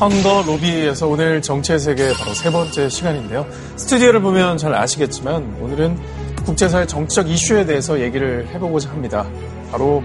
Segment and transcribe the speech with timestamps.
[0.00, 3.46] 선거 로비에서 오늘 정치의 세계 바로 세 번째 시간인데요.
[3.76, 5.98] 스튜디오를 보면 잘 아시겠지만 오늘은
[6.46, 9.26] 국제사회 정치적 이슈에 대해서 얘기를 해보고자 합니다.
[9.70, 10.02] 바로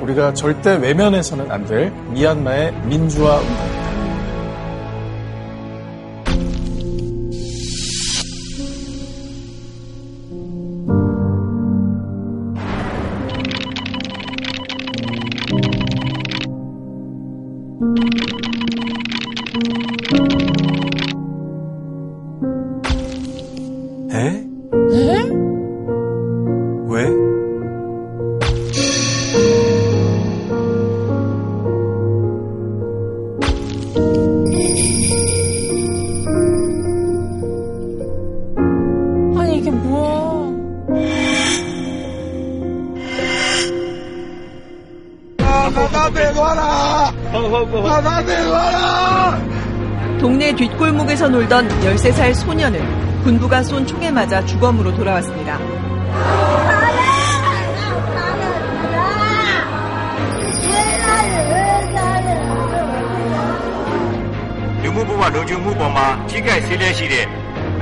[0.00, 3.79] 우리가 절대 외면해서는 안 될 미얀마의 민주화 운동
[52.00, 55.58] 13살 소년은 군부가 쏜 총에 맞아 주검으로 돌아왔습니다.
[64.82, 67.28] 유무 부와 노중 후보마 지가 세대시대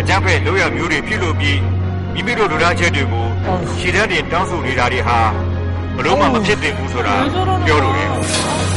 [0.04, 1.62] 장패 노약 묘리 필로비
[2.14, 5.32] 미미로 루라제들고 시대에 땅수 리라리하.
[5.98, 7.24] 로마 마켓 대구소라.
[7.64, 8.67] 뼈로래요.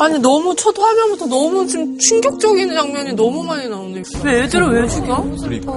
[0.00, 5.22] 아니 너무 첫 화면부터 너무 지금 충격적인 장면이 너무 많이 나오는데 왜 애들을 왜 죽여?
[5.40, 5.72] 그러니까.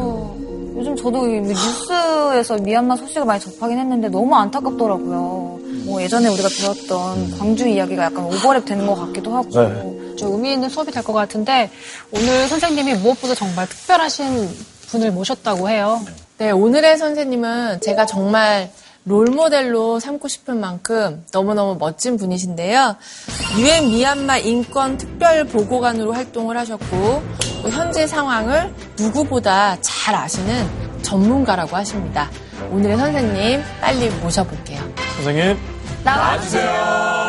[0.76, 5.60] 요즘 저도 뉴스에서 미얀마 소식을 많이 접하긴 했는데 너무 안타깝더라고요.
[5.86, 10.16] 뭐 예전에 우리가 들었던 광주 이야기가 약간 오버랩 되는 것 같기도 하고 네.
[10.16, 11.70] 좀 의미 있는 수업이 될 것 같은데
[12.14, 14.50] 오늘 선생님이 무엇보다 정말 특별하신
[14.88, 16.02] 분을 모셨다고 해요.
[16.38, 18.72] 네, 오늘의 선생님은 제가 정말
[19.06, 22.96] 롤모델로 삼고 싶은 만큼 너무너무 멋진 분이신데요.
[23.58, 27.22] 유엔 미얀마 인권 특별 보고관으로 활동을 하셨고
[27.70, 32.30] 현재 상황을 누구보다 잘 아시는 전문가라고 하십니다.
[32.72, 34.82] 오늘의 선생님 빨리 모셔볼게요.
[35.18, 35.58] 선생님
[36.04, 37.24] 나와주세요.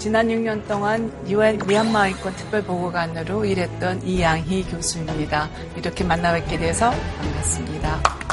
[0.00, 5.50] 지난 6년 동안 유엔 미얀마 인권 특별보고관으로 일했던 이양희 교수입니다.
[5.76, 8.29] 이렇게 만나 뵙게 돼서 반갑습니다.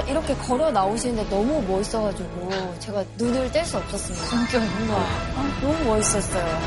[0.00, 4.26] 이렇게 걸어 나오시는데 너무 멋있어가지고 제가 눈을 뗄 수 없었습니다.
[4.28, 6.60] 진짜 뭔가 아, 너무 멋있었어요.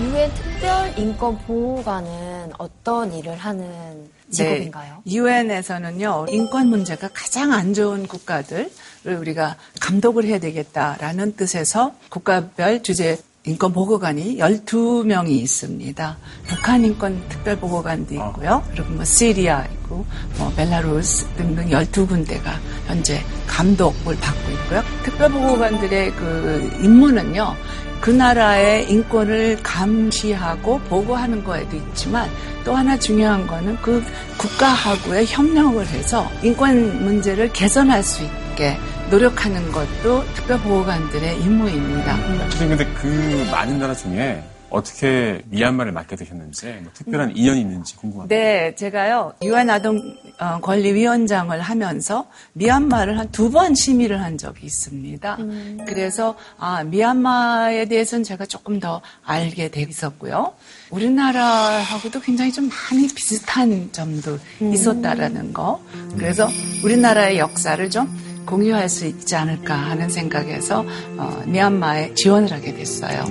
[0.00, 5.02] 유엔 특별 인권 보호관은 어떤 일을 하는 직업인가요?
[5.04, 5.12] 네.
[5.14, 8.70] 유엔에서는요 인권 문제가 가장 안 좋은 국가들을
[9.04, 16.16] 우리가 감독을 해야 되겠다라는 뜻에서 국가별 주제 인권 보고관이 12명이 있습니다.
[16.46, 18.64] 북한 인권 특별 보고관도 있고요.
[18.70, 20.06] 그리고 뭐 시리아 있고
[20.38, 22.52] 뭐 벨라루스 등등 12군데가
[22.86, 24.82] 현재 감독을 받고 있고요.
[25.02, 27.54] 특별 보고관들의 그 임무는요.
[28.00, 32.30] 그 나라의 인권을 감시하고 보고하는 거에도 있지만
[32.64, 34.02] 또 하나 중요한 거는 그
[34.38, 38.78] 국가하고의 협력을 해서 인권 문제를 개선할 수 있게
[39.10, 42.16] 노력하는 것도 특별보호관들의 임무입니다.
[42.16, 47.32] 선생님, 근데 그 많은 나라 중에 어떻게 미얀마를 맡게 되셨는지 뭐 특별한 음.
[47.36, 48.34] 인연이 있는지 궁금합니다.
[48.34, 55.36] 네, 제가요 유엔 아동 어, 권리위원장을 하면서 미얀마를 한 두 번 심의를 한 적이 있습니다.
[55.38, 55.78] 음.
[55.86, 60.54] 그래서 아 미얀마에 대해서는 제가 조금 더 알게 돼 있었고요.
[60.90, 64.72] 우리나라하고도 굉장히 좀 많이 비슷한 점도 음.
[64.72, 65.80] 있었다라는 거.
[66.16, 66.48] 그래서
[66.82, 70.84] 우리나라의 역사를 좀 공유할 수 있지 않을까 하는 생각에서
[71.16, 73.24] 어, 미얀마에 지원을 하게 됐어요.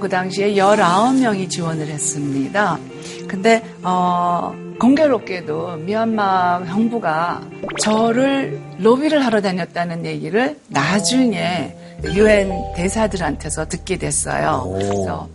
[0.00, 2.78] 그 당시에 19명이 지원을 했습니다.
[3.28, 7.42] 근데 어, 공교롭게도 미얀마 정부가
[7.80, 11.74] 저를 로비를 하러 다녔다는 얘기를 나중에
[12.14, 14.70] 유엔 대사들한테서 듣게 됐어요.
[14.74, 15.28] 그래서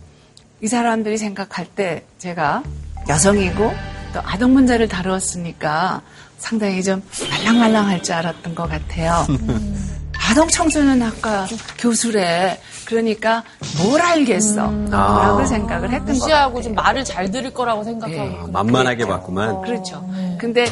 [0.60, 2.62] 이 사람들이 생각할 때 제가
[3.08, 3.72] 여성이고
[4.14, 6.02] 또 아동 문제를 다루었으니까
[6.42, 7.00] 상당히 좀
[7.30, 9.24] 말랑말랑할 줄 알았던 것 같아요.
[9.30, 10.00] 음.
[10.18, 11.46] 아동 청소년 학과
[11.78, 12.60] 교수래.
[12.84, 13.44] 그러니까
[13.78, 14.68] 뭘 알겠어.
[14.68, 14.90] 음.
[14.90, 15.46] 라고 아.
[15.46, 18.46] 생각을 했던 무시하고 좀 말을 잘 들을 거라고 생각하고.
[18.46, 18.52] 네.
[18.52, 19.62] 만만하게 봤구만.
[19.62, 20.06] 그렇죠.
[20.12, 20.36] 네.
[20.40, 20.66] 근데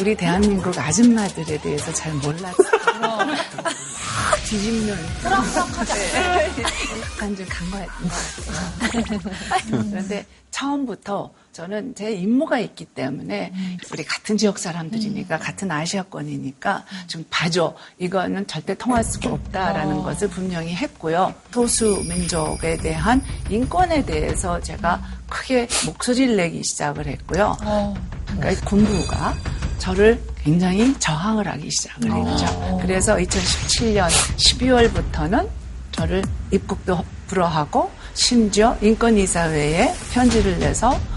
[0.00, 2.54] 우리 대한민국 아줌마들에 대해서 잘 몰랐어요.
[4.46, 4.96] 뒤집는.
[7.02, 8.12] 약간 좀 간과했던 것
[8.80, 9.84] 같아요.
[9.90, 13.52] 그런데 처음부터 저는 제 임무가 있기 때문에
[13.92, 17.76] 우리 같은 지역 사람들이니까 같은 아시아권이니까 좀 봐줘.
[17.98, 21.32] 이거는 절대 통할 수가 없다라는 것을 분명히 했고요.
[21.52, 27.56] 소수 민족에 대한 인권에 대해서 제가 크게 목소리를 내기 시작을 했고요.
[28.36, 29.36] 그러니까 군부가
[29.78, 32.78] 저를 굉장히 저항을 하기 시작을 했죠.
[32.82, 35.48] 그래서 2017년 12월부터는
[35.92, 41.13] 저를 입국도 불허하고 심지어 인권이사회에 편지를 내서 어,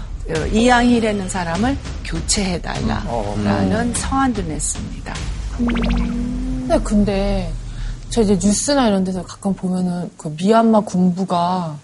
[0.52, 5.14] 이양희라는 사람을 교체해달라라는 서한도 냈습니다.
[5.56, 7.52] 근데 근데
[8.10, 11.76] 저 이제 뉴스나 이런 데서 가끔 보면은 그 미얀마 군부가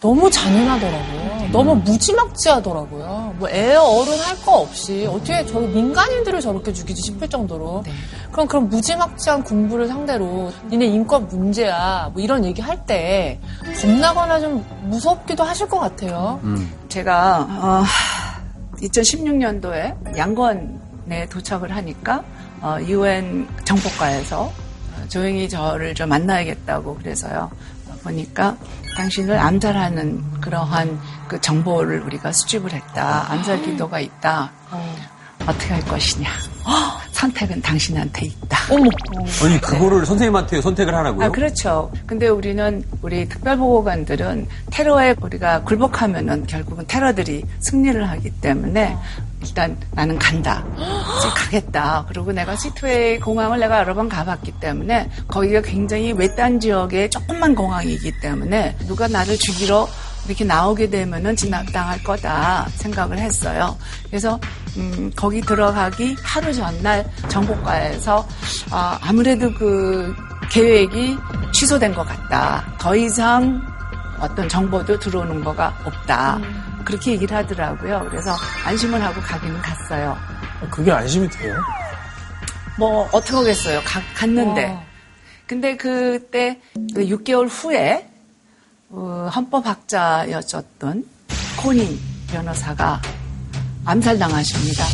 [0.00, 1.48] 너무 잔인하더라고요.
[1.50, 3.34] 너무 무지막지하더라고요.
[3.38, 7.92] 뭐애 어른 할 거 없이 어떻게 저 민간인들을 저렇게 죽이지 싶을 정도로 네.
[8.30, 13.40] 그럼 그런 무지막지한 군부를 상대로 니네 인권 문제야 뭐 이런 얘기 할 때
[13.80, 16.40] 겁나거나 좀 무섭기도 하실 것 같아요.
[16.88, 17.82] 제가 어,
[18.80, 22.22] 2016년도에 양건에 도착을 하니까
[22.60, 27.50] 어, UN 정보과에서 어, 조용히 저를 좀 만나야겠다고 그래서요.
[27.88, 28.56] 어, 보니까
[28.98, 30.98] 당신을 암살하는 그러한
[31.28, 33.30] 그 정보를 우리가 수집을 했다.
[33.32, 34.50] 암살 기도가 있다.
[35.46, 36.28] 어떻게 할 것이냐.
[36.66, 38.58] 헉, 선택은 당신한테 있다.
[39.44, 41.26] 아니 그거를 선생님한테 선택을 하라고요?
[41.26, 41.92] 아, 그렇죠.
[42.06, 48.96] 근데 우리는 우리 특별보호관들은 테러에 우리가 굴복하면은 결국은 테러들이 승리를 하기 때문에
[49.42, 50.64] 일단 나는 간다.
[50.76, 52.04] 이제 가겠다.
[52.08, 58.20] 그리고 내가 시트웨이 공항을 내가 여러 번 가봤기 때문에 거기가 굉장히 외딴 지역의 조그만 공항이기
[58.20, 59.88] 때문에 누가 나를 죽이러
[60.26, 63.76] 이렇게 나오게 되면은 진압당할 거다 생각을 했어요.
[64.08, 64.38] 그래서
[64.76, 68.26] 음, 거기 들어가기 하루 전날 정보과에서
[68.70, 70.14] 아, 아무래도 그
[70.50, 71.16] 계획이
[71.52, 72.64] 취소된 것 같다.
[72.78, 73.60] 더 이상
[74.20, 76.38] 어떤 정보도 들어오는 거가 없다.
[76.88, 78.06] 그렇게 얘기를 하더라고요.
[78.08, 80.16] 그래서 안심을 하고 가기는 갔어요.
[80.70, 81.54] 그게 안심이 돼요?
[82.78, 83.82] 뭐 어떻게 하겠어요.
[83.84, 84.64] 가- 갔는데.
[84.70, 84.82] 와.
[85.46, 86.58] 근데 그때
[86.94, 88.08] 그 6개월 후에
[88.88, 91.04] 어, 헌법학자였었던
[91.58, 92.00] 코니
[92.30, 93.02] 변호사가
[93.84, 94.84] 암살당하십니다.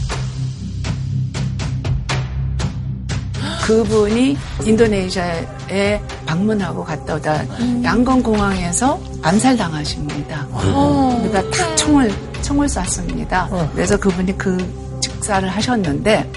[3.65, 7.45] 그분이 인도네시아에 방문하고 갔다 오다
[7.83, 10.47] 양건 공항에서 암살당하십니다.
[10.49, 13.71] 그러니까 탁 총을 총을 쐈습니다.
[13.73, 16.31] 그래서 그분이 그 직사를 하셨는데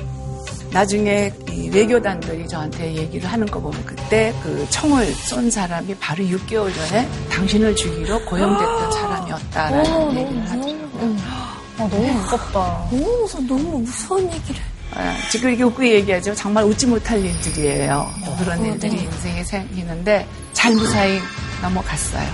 [0.72, 6.74] 나중에 이 외교단들이 저한테 얘기를 하는 거 보면 그때 그 총을 쏜 사람이 바로 6개월
[6.74, 11.15] 전에 당신을 죽이러 고용됐던 사람이었다라는 얘기를 하더라고요.
[11.27, 12.88] 아, 너무 무섭다.
[12.89, 14.62] 너무 무서 너무 무서운 얘기를.
[15.00, 16.34] 아, 지금 이게 웃고 얘기하죠.
[16.34, 18.10] 정말 웃지 못할 일들이에요.
[18.39, 21.20] 그런 일들이 인생에 생기는데 잘 무사히
[21.62, 22.27] 넘어갔어요.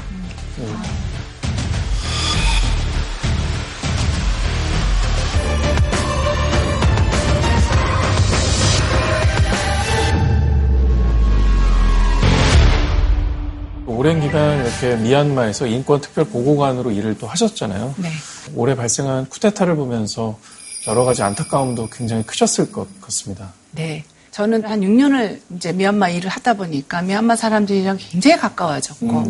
[13.86, 17.96] 오랜 기간 이렇게 미얀마에서 인권특별보고관으로 일을 또 하셨잖아요.
[17.98, 18.10] 네.
[18.56, 20.38] 올해 발생한 쿠데타를 보면서
[20.88, 23.54] 여러 가지 안타까움도 굉장히 크셨을 것 같습니다.
[23.72, 24.04] 네.
[24.32, 29.24] 저는 한 6년을 이제 미얀마 일을 하다 보니까 미얀마 사람들이랑 굉장히 가까워졌고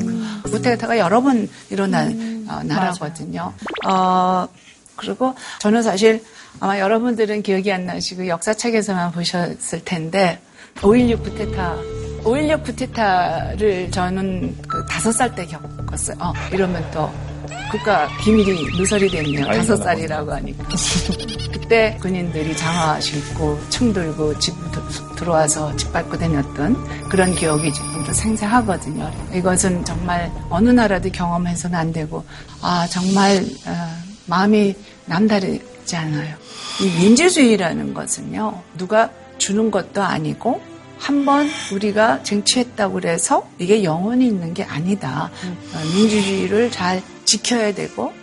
[0.44, 3.54] 쿠데타가 여러 번 일어난 어, 나라거든요.
[3.86, 4.48] 어,
[4.96, 6.24] 그리고 저는 사실
[6.62, 10.40] 아마 여러분들은 기억이 안 나시고 역사책에서만 보셨을 텐데
[10.76, 11.76] 5.16 쿠데타
[12.24, 16.16] 5.16 쿠데타를 저는 그 다섯 살때 겪었어요.
[16.22, 17.12] 어, 이러면 또
[17.74, 19.48] 국가 비밀이 누설이 됐네요.
[19.48, 20.64] 다섯 살이라고 하니까.
[21.52, 28.14] 그때 군인들이 장화 신고 총 들고 집 들- 들어와서 집 밟고 다녔던 그런 기억이 지금도
[28.14, 29.12] 생생하거든요.
[29.34, 32.24] 이것은 정말 어느 나라도 경험해서는 안 되고
[32.62, 34.76] 아 정말 어, 마음이
[35.08, 36.36] 남다르지 않아요.
[36.80, 40.62] 이 민주주의라는 것은요 누가 주는 것도 아니고
[41.00, 45.32] 한번 우리가 쟁취했다고 그래서 이게 영원히 있는 게 아니다.
[45.74, 48.14] 어, 민주주의를 잘 지켜야 되고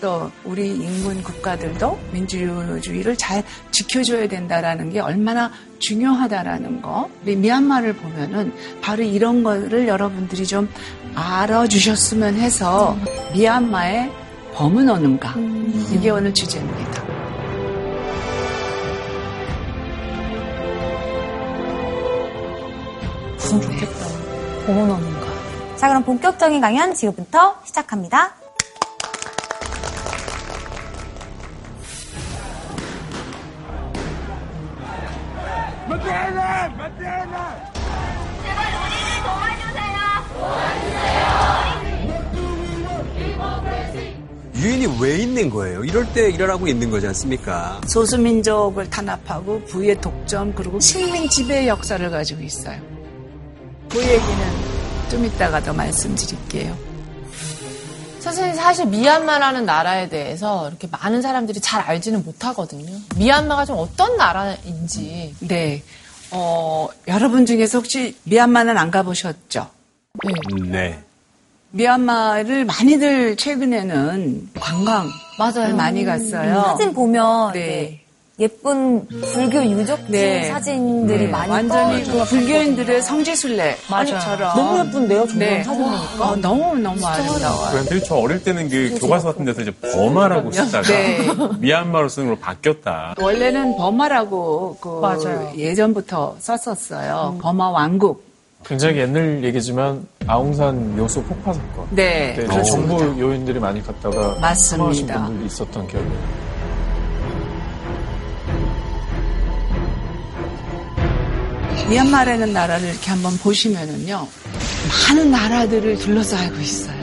[0.00, 7.10] 또 우리 인문 국가들도 민주주의를 잘 지켜줘야 된다라는 게 얼마나 중요하다라는 거.
[7.22, 10.68] 우리 미얀마를 보면은 바로 이런 거를 여러분들이 좀
[11.14, 12.96] 알아주셨으면 해서
[13.32, 14.10] 미얀마의
[14.54, 15.34] 범은 어는가.
[15.92, 17.08] 이게 오늘 주제입니다.
[24.68, 24.98] 어머나.
[25.76, 28.34] 자, 그럼 본격적인 강연 지금부터 시작합니다.
[44.54, 45.84] 유엔이 왜 있는 거예요?
[45.84, 47.80] 이럴 때 일어나고 있는 거지 않습니까?
[47.86, 52.80] 소수민족을 탄압하고 부의 독점 그리고 식민 지배 역사를 가지고 있어요.
[53.88, 54.78] 그 얘기는
[55.08, 56.87] 좀 이따가 더 말씀드릴게요.
[58.20, 62.98] 선생님 사실 미얀마라는 나라에 대해서 이렇게 많은 사람들이 잘 알지는 못하거든요.
[63.16, 65.34] 미얀마가 좀 어떤 나라인지.
[65.40, 65.82] 네.
[66.30, 69.68] 어, 여러분 중에서 혹시 미얀마는 안 가보셨죠?
[70.66, 70.98] 네.
[71.70, 75.76] 미얀마를 많이들 최근에는 관광을 맞아요.
[75.76, 76.62] 많이 갔어요.
[76.66, 77.60] 사진 보면 네.
[77.60, 78.04] 네.
[78.40, 80.44] 예쁜 불교 유적지 네.
[80.48, 81.26] 사진들이 네.
[81.26, 85.64] 많이 완전히 떠그 불교인들의 성지순례처럼 너무 예쁜데요, 정말 네.
[85.64, 86.24] 사진 보니까.
[86.30, 87.68] 어, 너무 너무 아름다워요.
[87.72, 91.26] 그런데 저 어릴 때는 그 교과서 같은 데서 이제 버마라고 쓰다가 네.
[91.58, 93.16] 미얀마로 쓰는 걸로 바뀌었다.
[93.20, 95.52] 원래는 버마라고 그 맞아요.
[95.56, 97.38] 예전부터 썼었어요.
[97.42, 98.28] 버마 왕국.
[98.64, 101.86] 굉장히 옛날 얘기지만 아웅산 묘소 폭파 사건.
[101.90, 102.98] 네, 네, 그렇습니다.
[102.98, 104.54] 정부 요인들이 많이 갔다가 맞습니다.
[104.54, 106.06] 사망하신 분들이 있었던 기억이
[111.88, 114.28] 미얀마라는 나라를 이렇게 한번 보시면은요,
[115.08, 116.98] 많은 나라들을 둘러싸고 있어요.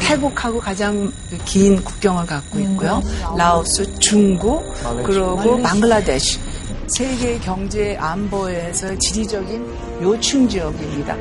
[0.00, 1.12] 태국하고 가장
[1.44, 3.02] 긴 국경을 갖고 있고요.
[3.36, 4.64] 라오스, 중국,
[5.04, 6.40] 그리고 방글라데시.
[6.86, 9.66] 세계 경제 안보에서 지리적인
[10.02, 11.16] 요충 지역입니다.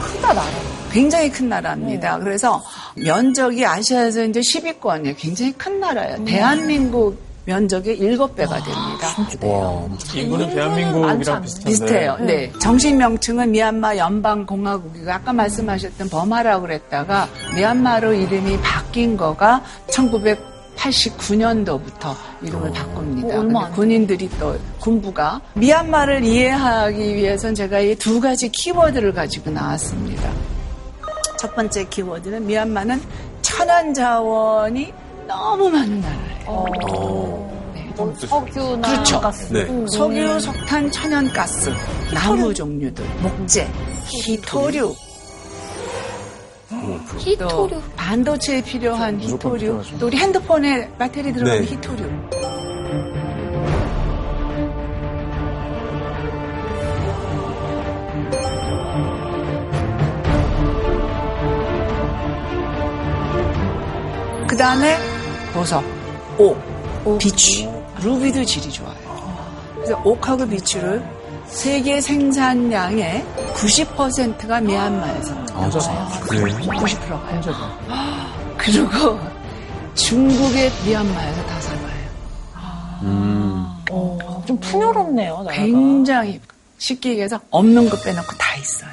[0.00, 0.66] 크다 나라.
[0.92, 2.18] 굉장히 큰 나라입니다.
[2.18, 2.62] 그래서
[2.96, 5.14] 면적이 아시아에서 이제 10위권이에요.
[5.18, 6.24] 굉장히 큰 나라예요.
[6.24, 9.14] 대한민국 면적의 7배가 됩니다.
[9.46, 9.86] 와.
[10.14, 11.42] 인구는 많지 대한민국이랑.
[11.42, 12.16] 비슷한데 비슷해요.
[12.20, 12.50] 네.
[12.60, 23.38] 정식 명칭은 미얀마 연방공화국이고 아까 말씀하셨던 버마라고 그랬다가 미얀마로 이름이 바뀐 거가 1989년도부터 이름을 바꿉니다.
[23.38, 30.30] 어, 안 군인들이 또 군부가 미얀마를 이해하기 위해선 제가 이 두 가지 키워드를 가지고 나왔습니다.
[31.36, 33.00] 첫 번째 키워드는 미얀마는
[33.42, 34.92] 천연 자원이
[35.26, 37.50] 너무 많은 나라예요.
[37.74, 37.92] 네.
[37.96, 39.20] 뭐 석유나 그렇죠.
[39.20, 39.52] 가스.
[39.52, 39.66] 네.
[39.88, 41.72] 석유, 석탄, 천연가스,
[42.14, 43.68] 나무 종류들, 목재,
[44.06, 44.94] 히토류,
[46.68, 47.82] 또 히토류.
[47.96, 49.82] 반도체에 필요한 히토류.
[49.98, 51.66] 또 우리 핸드폰에 배터리 들어가는 네.
[51.72, 52.06] 히토류.
[64.56, 64.96] 그 다음에
[65.52, 65.84] 보석,
[66.38, 66.58] 옥,
[67.18, 67.70] 비추,
[68.02, 68.96] 루비도 질이 좋아요.
[69.74, 71.04] 그래서 옥하고 비추를
[71.46, 73.22] 세계 생산량의
[73.54, 75.68] 90%가 미얀마에서 나와요.
[76.22, 76.46] 그래요?
[76.56, 77.78] 90%가요.
[78.56, 79.20] 그리고
[79.94, 82.06] 중국의 미얀마에서 다 사와요.
[83.90, 85.52] 어, 좀 풍요롭네요, 나라가.
[85.52, 86.40] 굉장히
[86.78, 88.90] 쉽게 얘기해서 없는 거 빼놓고 다 있어요.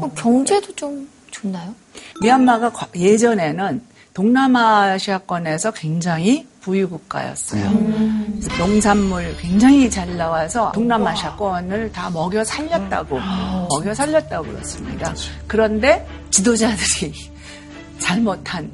[0.00, 1.74] 그럼 경제도 좀 좋나요?
[2.22, 7.70] 미얀마가 과- 예전에는 동남아시아권에서 굉장히 부유 국가였어요.
[7.70, 13.20] 그래서 농산물 굉장히 잘 나와서 동남아시아권을 다 먹여 살렸다고
[13.68, 15.12] 먹여 살렸다고 그렇습니다.
[15.46, 17.12] 그런데 지도자들이
[18.00, 18.70] 잘못한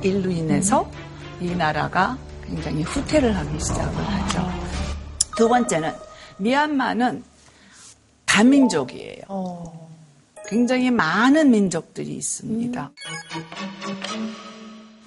[0.00, 0.88] 일로 인해서
[1.40, 4.48] 이 나라가 굉장히 후퇴를 하기 시작을 하죠.
[5.36, 5.92] 두 번째는
[6.36, 7.24] 미얀마는
[8.26, 9.24] 다민족이에요.
[10.46, 12.92] 굉장히 많은 민족들이 있습니다.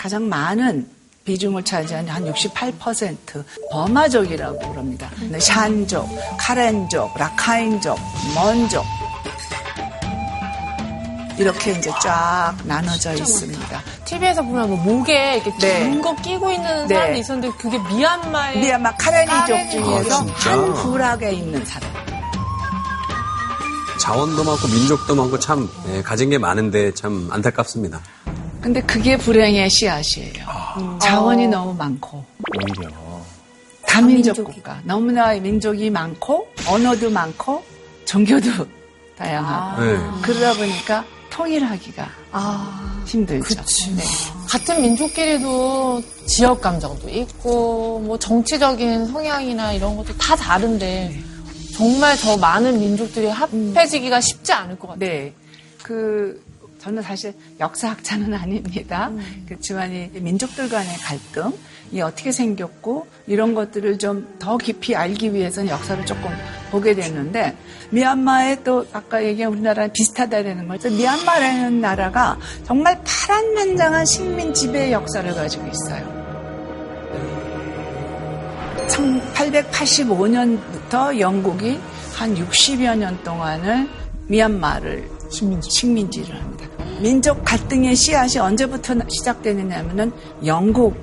[0.07, 0.87] 가장 많은
[1.25, 5.09] 비중을 차지하는 한 68% 버마족이라고 그럽니다.
[5.19, 6.07] 근데 샨족,
[6.39, 7.99] 카렌족, 라카인족,
[8.33, 8.85] 먼족
[11.37, 13.81] 이렇게 이제 쫙 나눠져 있습니다.
[14.05, 15.89] TV에서 보면 뭐 목에 이렇게 네.
[15.89, 16.95] 긴거 끼고 있는 네.
[16.95, 19.71] 사람이 있었는데 그게 미얀마의 미얀마 카레니족.
[19.71, 20.25] 중에서 아?
[20.35, 21.91] 한 부락에 있는 사람.
[23.99, 27.99] 자원도 많고 민족도 많고 참 예, 가진 게 많은데 참 안타깝습니다.
[28.67, 30.45] 근데 그게 불행의 씨앗이에요.
[31.01, 32.21] 자원이 너무 많고
[32.53, 32.89] 오히려.
[33.87, 34.41] 다민족 다민족이.
[34.55, 34.81] 국가.
[34.83, 37.63] 너무나 민족이 많고 언어도 많고
[38.03, 38.67] 종교도
[39.17, 39.97] 다양하고 네.
[40.21, 43.55] 그러다 보니까 통일하기가 아, 힘들죠.
[43.95, 44.03] 네.
[44.49, 51.17] 같은 민족끼리도 지역 감정도 있고 뭐 정치적인 성향이나 이런 것도 다 다른데
[51.73, 55.09] 정말 저 많은 민족들이 합해지기가 쉽지 않을 것 같아요.
[55.09, 55.33] 네.
[55.81, 56.45] 그
[56.79, 59.11] 저는 사실 역사학자는 아닙니다.
[59.47, 66.03] 그렇지만 이 민족들 간의 갈등이 어떻게 생겼고 이런 것들을 좀 더 깊이 알기 위해서는 역사를
[66.05, 66.29] 조금
[66.71, 67.55] 보게 됐는데
[67.91, 70.89] 미얀마에 또 아까 얘기한 우리나라랑 비슷하다는 거죠.
[70.89, 76.17] 미얀마라는 나라가 정말 파란만장한 식민 지배 역사를 가지고 있어요.
[78.87, 81.79] 1885년부터 영국이
[82.13, 83.87] 한 60여 년 동안을
[84.27, 85.69] 미얀마를 식민지.
[85.69, 86.66] 식민지를 합니다.
[87.01, 90.11] 민족 갈등의 씨앗이 언제부터 시작되느냐면은
[90.45, 90.95] 영국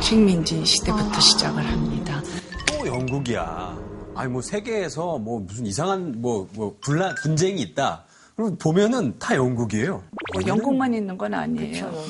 [0.00, 1.20] 식민지 시대부터 아.
[1.20, 2.22] 시작을 합니다.
[2.66, 3.78] 또 영국이야.
[4.14, 8.04] 아니 뭐 세계에서 뭐 무슨 이상한 뭐, 뭐 분란 분쟁이 있다.
[8.36, 10.02] 그럼 보면은 다 영국이에요.
[10.32, 11.88] 뭐 영국만 있는 건 아니에요.
[11.90, 12.06] 뭐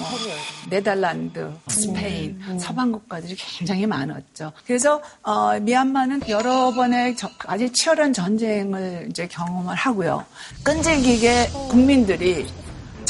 [0.68, 2.58] 네덜란드, 스페인, 음, 음.
[2.58, 4.52] 서방 국가들이 굉장히 많았죠.
[4.64, 10.24] 그래서 어, 미얀마는 여러 번의 저, 아주 치열한 전쟁을 이제 경험을 하고요.
[10.62, 12.46] 끈질기게 국민들이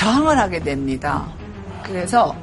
[0.00, 1.26] 저항을 하게 됩니다.
[1.83, 2.35] 그래서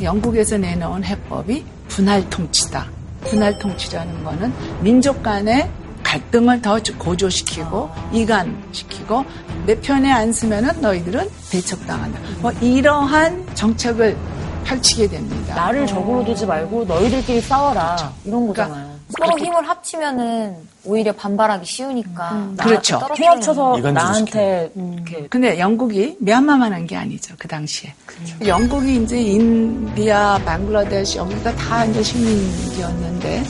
[0.00, 2.86] 영국에서 내놓은 해법이 분할 통치다.
[3.22, 5.68] 분할 통치라는 거는 민족 간의
[6.04, 9.24] 갈등을 더 고조시키고 이간시키고
[9.66, 12.20] 내 편에 안 쓰면은 너희들은 배척당한다.
[12.42, 14.16] 뭐 이러한 정책을
[14.64, 15.56] 펼치게 됩니다.
[15.56, 17.96] 나를 적으로 두지 말고 너희들끼리 싸워라.
[17.96, 18.14] 그렇죠.
[18.24, 18.72] 이런 거잖아요.
[18.72, 22.32] 그러니까 서로 힘을 합치면은 오히려 반발하기 쉬우니까.
[22.32, 23.00] 음, 그렇죠.
[23.18, 25.04] 헤어쳐서 나한테 음.
[25.28, 27.34] 근데 영국이 미얀마만 한 게 아니죠.
[27.38, 27.92] 그 당시에.
[28.06, 28.46] 그렇죠.
[28.46, 33.42] 영국이 이제 인디아, 방글라데시 여기가 다 이제 식민지였는데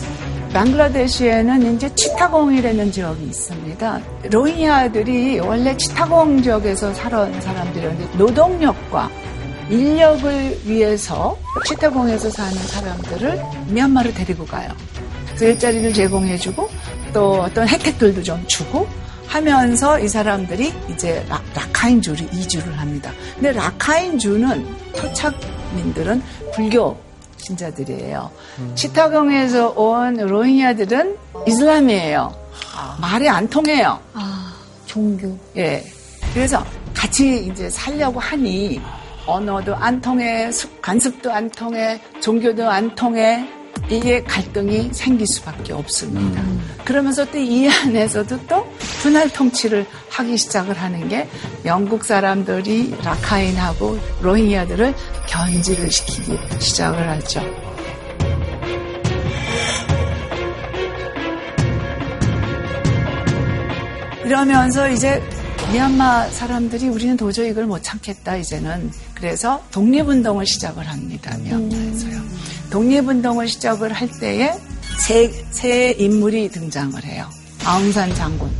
[0.52, 4.00] 방글라데시에는 이제 치타공이라는 지역이 있습니다.
[4.32, 9.08] 로힝야들이 원래 치타공 지역에서 살아온 사람들이었는데 노동력과
[9.70, 14.68] 인력을 위해서 치타공에서 사는 사람들을 미얀마로 데리고 가요.
[15.40, 16.68] 그래서 일자리를 제공해주고
[17.14, 18.86] 또 어떤 혜택들도 좀 주고
[19.26, 21.40] 하면서 이 사람들이 이제 라,
[21.72, 23.10] 카인주를 이주를 합니다.
[23.34, 26.22] 근데 라카인주는 토착민들은
[26.54, 27.00] 불교
[27.38, 28.30] 신자들이에요.
[28.58, 28.72] 음.
[28.74, 32.34] 치타경에서 온 로힝야들은 이슬람이에요.
[32.76, 32.98] 아.
[33.00, 33.98] 말이 안 통해요.
[34.12, 35.34] 아, 종교.
[35.56, 35.82] 예.
[36.34, 38.78] 그래서 같이 이제 살려고 하니
[39.26, 40.50] 언어도 안 통해,
[40.82, 43.48] 관습도 안 통해, 종교도 안 통해,
[43.90, 46.40] 이게 갈등이 생길 수밖에 없습니다.
[46.42, 46.60] 음.
[46.84, 48.66] 그러면서 또 이 안에서도 또
[49.02, 51.28] 분할 통치를 하기 시작을 하는 게
[51.64, 54.94] 영국 사람들이 라카인하고 로힝야들을
[55.26, 57.40] 견지를 시키기 시작을 하죠.
[64.24, 65.20] 이러면서 이제
[65.72, 72.39] 미얀마 사람들이 우리는 도저히 이걸 못 참겠다 이제는 그래서 독립운동을 시작을 합니다 미얀마에서요.
[72.70, 72.72] 음.
[72.72, 74.52] 독립운동을 시작을 할 때에
[74.98, 77.28] 새, 새 인물이 등장을 해요.
[77.64, 78.50] 아웅산 장군.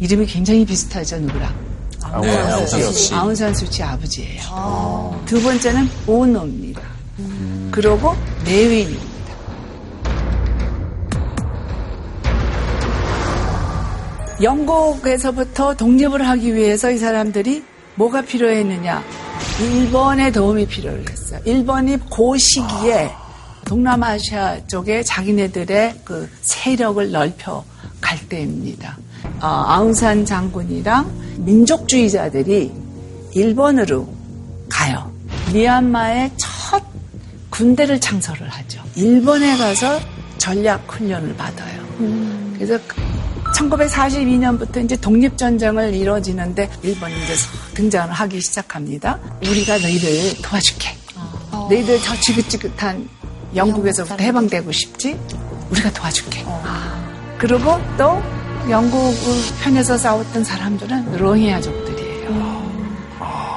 [0.00, 1.54] 이름이 굉장히 비슷하죠, 누구랑?
[2.02, 3.14] 아웅산 수치.
[3.14, 4.42] 아웅산 수치 아버지예요.
[4.50, 5.22] 아.
[5.26, 6.80] 두 번째는 오노입니다.
[7.18, 7.68] 음.
[7.70, 9.08] 그리고 내윈입니다.
[14.42, 17.64] 영국에서부터 독립을 하기 위해서 이 사람들이
[17.96, 19.02] 뭐가 필요했느냐?
[19.60, 21.40] 일본의 도움이 필요했어요.
[21.44, 23.10] 일본이 그 시기에
[23.68, 27.62] 동남아시아 쪽에 자기네들의 그 세력을 넓혀
[28.00, 28.96] 갈 때입니다.
[29.40, 32.72] 어, 아웅산 장군이랑 민족주의자들이
[33.34, 34.12] 일본으로
[34.70, 35.12] 가요.
[35.52, 36.82] 미얀마의 첫
[37.50, 38.82] 군대를 창설을 하죠.
[38.96, 40.00] 일본에 가서
[40.38, 41.80] 전략 훈련을 받아요.
[42.00, 42.54] 음.
[42.54, 42.78] 그래서
[43.54, 47.34] 1942년부터 이제 독립전쟁을 이뤄지는데 일본이 이제
[47.74, 49.18] 등장을 하기 시작합니다.
[49.46, 50.96] 우리가 너희를 도와줄게.
[51.50, 51.66] 어.
[51.70, 53.17] 너희들 저 지긋지긋한
[53.54, 55.18] 영국에서부터 해방되고 싶지?
[55.70, 56.42] 우리가 도와줄게.
[56.46, 56.62] 어.
[57.38, 58.20] 그리고 또
[58.70, 59.14] 영국
[59.62, 62.28] 편에서 싸웠던 사람들은 로히아족들이에요.
[62.30, 62.96] 음.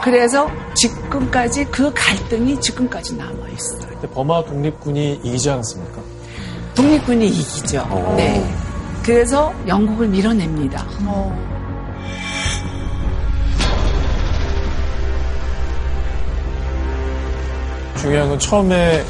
[0.03, 3.91] 그래서 지금까지 그 갈등이 지금까지 남아 있어요.
[4.13, 6.01] 버마 독립군이 이기지 않았습니까?
[6.75, 7.87] 독립군이 이기죠.
[7.91, 7.95] 오.
[7.95, 8.15] 어.
[8.15, 8.43] 네.
[9.03, 10.85] 그래서 영국을 밀어냅니다.
[11.01, 11.07] 오.
[11.07, 11.51] 어.
[17.97, 19.03] 중요한 건 처음에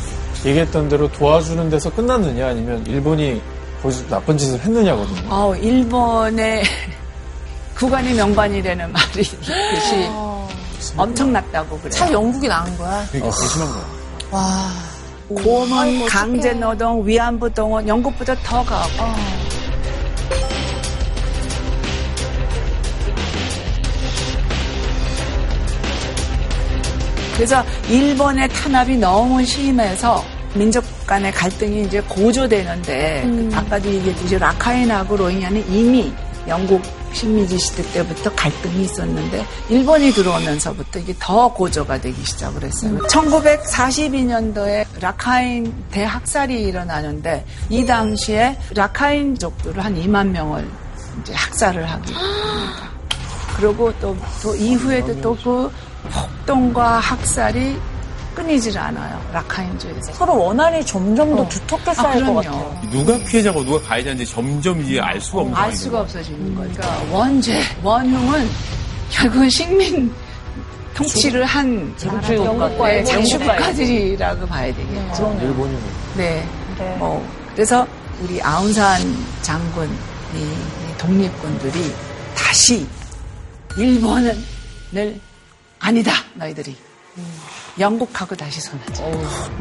[0.45, 3.41] 얘기했던 대로 도와주는 데서 끝났느냐 아니면 일본이
[3.81, 5.33] 거기서 나쁜 짓을 했느냐거든요.
[5.33, 6.63] 아, 일본의
[7.77, 10.09] 구간이 명반이라는 말이 뜻이
[10.97, 11.91] 엄청났다고 그래요.
[11.91, 13.05] 차 영국이 나은 거야.
[13.11, 13.85] 그러니까 심한 거야.
[14.31, 14.69] 와.
[15.29, 18.87] 고문, 강제 노동, 위안부 동원, 영국보다 더 가고.
[18.99, 19.15] 어.
[27.41, 30.23] 그래서 일본의 탄압이 너무 심해서
[30.53, 33.51] 민족 간의 갈등이 이제 고조되는데 음.
[33.55, 36.13] 아까도 얘기했듯이 라카인하고 로힝야는 이미
[36.47, 42.91] 영국 식민지 시대 때부터 갈등이 있었는데 일본이 들어오면서부터 이게 더 고조가 되기 시작을 했어요.
[42.91, 42.99] 음.
[43.07, 50.69] 1942년도에 라카인 대학살이 일어나는데 이 당시에 라카인족들을 한 2만 명을
[51.23, 52.91] 이제 학살을 하게 됩니다.
[53.57, 57.77] 그리고 또, 또 이후에도 또 그 폭동과 학살이
[58.33, 59.21] 끊이질 않아요.
[59.33, 60.13] 라카인주에서.
[60.13, 62.41] 서로 원한이 점점 더 두텁게 아, 쌓일 것 그럼요.
[62.41, 62.81] 같아요.
[62.89, 66.71] 누가 피해자고 누가 가해자인지 점점 이제 알 수가 없는 알 상황이 수가 없어지는 거예요.
[66.73, 68.49] 그러니까 원죄, 원흉은
[69.11, 70.13] 결국은 식민
[70.93, 71.93] 통치를 한
[72.29, 75.39] 영국과 네, 일본 장수국가들이라고 봐야 되겠죠.
[75.41, 75.77] 일본이
[76.15, 76.47] 네.
[76.77, 76.95] 네.
[76.97, 77.85] 뭐 그래서
[78.21, 79.01] 우리 아웅산
[79.41, 79.89] 장군
[80.35, 81.93] 이 독립군들이
[82.35, 82.87] 다시
[83.77, 84.37] 일본을
[85.81, 86.75] 아니다 너희들이
[87.79, 89.03] 영국하고 다시 손하자.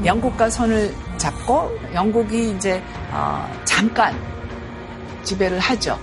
[0.05, 4.15] 영국과 손을 잡고 영국이 이제 어, 잠깐
[5.23, 5.99] 지배를 하죠.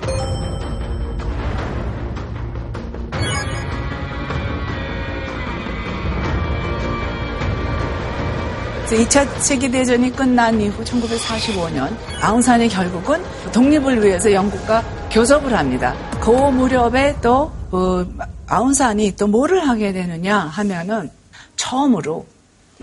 [8.87, 15.93] 그래서 2차 세계대전이 끝난 이후 1945년 아웅산이 결국은 독립을 위해서 영국과 교섭을 합니다.
[16.21, 21.09] 그 무렵에 또그 아웅산이 또 뭐를 하게 되느냐 하면은
[21.55, 22.25] 처음으로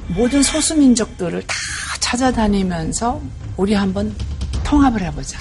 [0.08, 1.54] 모든 소수민족들을 다
[2.00, 3.20] 찾아다니면서
[3.56, 4.14] 우리 한번
[4.62, 5.38] 통합을 해보자.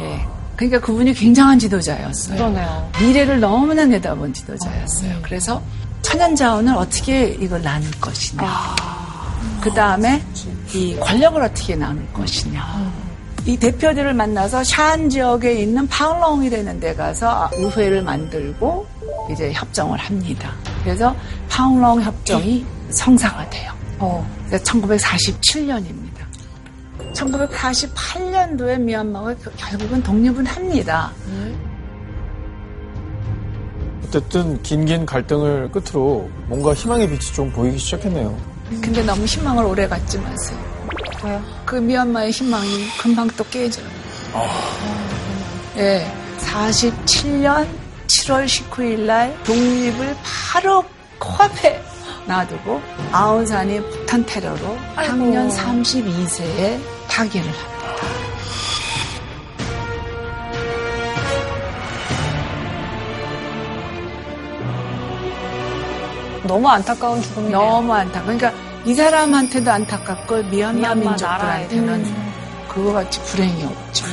[0.00, 0.26] 예.
[0.56, 2.36] 그러니까 그분이 굉장한 지도자였어요.
[2.36, 2.90] 그러네요.
[3.00, 5.18] 미래를 너무나 내다본 지도자였어요.
[5.22, 5.62] 그래서
[6.02, 8.76] 천연 자원을 어떻게 이걸 나눌 것이냐.
[9.60, 10.22] 그 다음에
[10.74, 12.89] 이 권력을 어떻게 나눌 것이냐.
[13.50, 18.86] 이 대표들을 만나서 샨 지역에 있는 파울롱이라는 데 가서 의회를 만들고
[19.28, 20.54] 이제 협정을 합니다.
[20.84, 21.16] 그래서
[21.48, 23.72] 파울롱 협정이 성사가 돼요.
[24.46, 26.20] 그래서 1947년입니다.
[27.12, 31.10] 1948년도에 미얀마가 결국은 독립은 합니다.
[34.06, 38.38] 어쨌든 긴긴 갈등을 끝으로 뭔가 희망의 빛이 좀 보이기 시작했네요.
[38.80, 40.69] 근데 너무 희망을 오래 갖지 마세요.
[41.24, 41.42] 왜요?
[41.64, 43.86] 그 미얀마의 희망이 금방 또 깨져요.
[45.76, 46.06] 예.
[46.38, 47.66] 47년
[48.06, 50.84] 7월 19일 날 독립을 바로
[51.18, 51.82] 코앞에
[52.26, 52.80] 놔두고
[53.12, 56.78] 아운산이 폭탄 테러로 당년 32세에
[57.08, 57.70] 타기를 합니다.
[66.44, 67.56] 너무 안타까운 죽음이네요.
[67.56, 68.22] 너무 안타.
[68.22, 68.52] 그러니까
[68.86, 72.04] 이 사람한테도 안타깝고 미얀마, 민족들한테는
[72.68, 74.06] 그거 같이 불행이 없죠.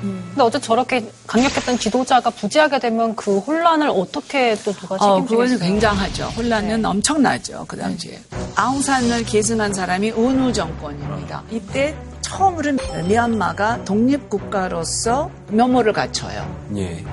[0.00, 5.26] 근데 어제 저렇게 강력했던 지도자가 부재하게 되면 그 혼란을 어떻게 또 누가 어, 책임지겠어요?
[5.26, 6.24] 그거는 굉장하죠.
[6.36, 7.66] 혼란은 엄청나죠.
[7.68, 8.18] 그 당시에.
[8.56, 11.42] 아웅산을 계승한 사람이 은우 정권입니다.
[11.50, 12.72] 이때 처음으로
[13.06, 16.44] 미얀마가 독립국가로서 면모를 갖춰요.
[16.76, 17.04] 예.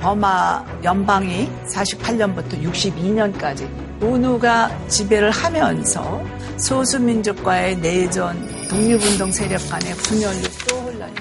[0.00, 3.68] 버마 연방이 48년부터 62년까지
[4.02, 6.22] 은우가 지배를 하면서
[6.56, 8.36] 소수민족과의 내전,
[8.68, 11.14] 독립운동 세력 간의 분열로 또 혼란이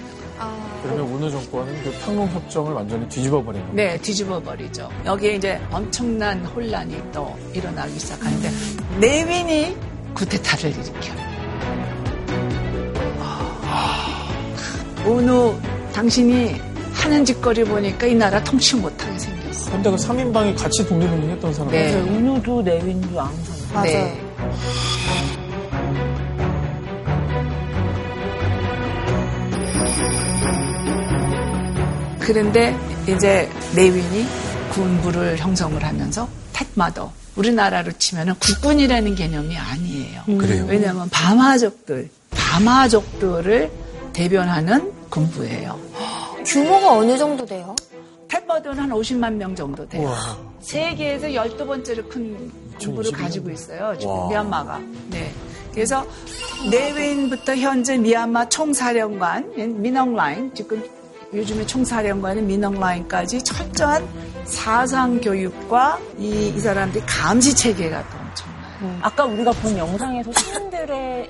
[0.83, 3.73] 그러면 오늘 정권은 그 평농 협정을 완전히 뒤집어 버린 거예요.
[3.73, 4.89] 네, 뒤집어 버리죠.
[5.05, 8.49] 여기에 이제 엄청난 혼란이 또 일어나기 시작하는데
[8.99, 9.75] 내윈이
[10.13, 11.27] 쿠데타를 일으켜요.
[15.07, 15.55] 은우
[15.93, 16.61] 당신이
[16.93, 19.36] 하는 짓거리 보니까 이 나라 통치 못하게 생겼어.
[19.71, 21.71] 근데 그 3인방이 같이 독립운동 했던 사람.
[21.71, 21.93] 네.
[21.93, 23.55] 은우도 내윈도 앙상.
[23.73, 23.85] 맞아요.
[23.85, 24.21] 네.
[32.19, 32.75] 그런데
[33.07, 34.25] 이제 내윈이
[34.73, 40.23] 군부를 형성을 하면서 텟마더 우리나라로 치면은 국군이라는 개념이 아니에요.
[40.37, 40.65] 그래요?
[40.67, 43.71] 왜냐하면 바마족들, 바마족들을
[44.11, 45.79] 대변하는 군부예요.
[46.45, 47.75] 규모가 어느 정도 돼요?
[48.27, 50.13] 탭버드는 한 50만 명 정도 돼요.
[50.59, 53.95] 세계에서 12번째로 큰 군부를 2022 가지고 있어요.
[53.97, 54.27] 지금 와.
[54.29, 54.79] 미얀마가.
[55.09, 55.31] 네.
[55.73, 56.05] 그래서
[56.71, 60.83] 내외인부터 현재 미얀마 총사령관, 미넝라인, 지금
[61.33, 64.07] 요즘에 총사령관인 미넝라인까지 철저한
[64.45, 68.99] 사상 교육과 이, 이 사람들이 감시 체계가 또 엄청나요.
[69.01, 71.29] 아까 우리가 본 영상에서 시민들의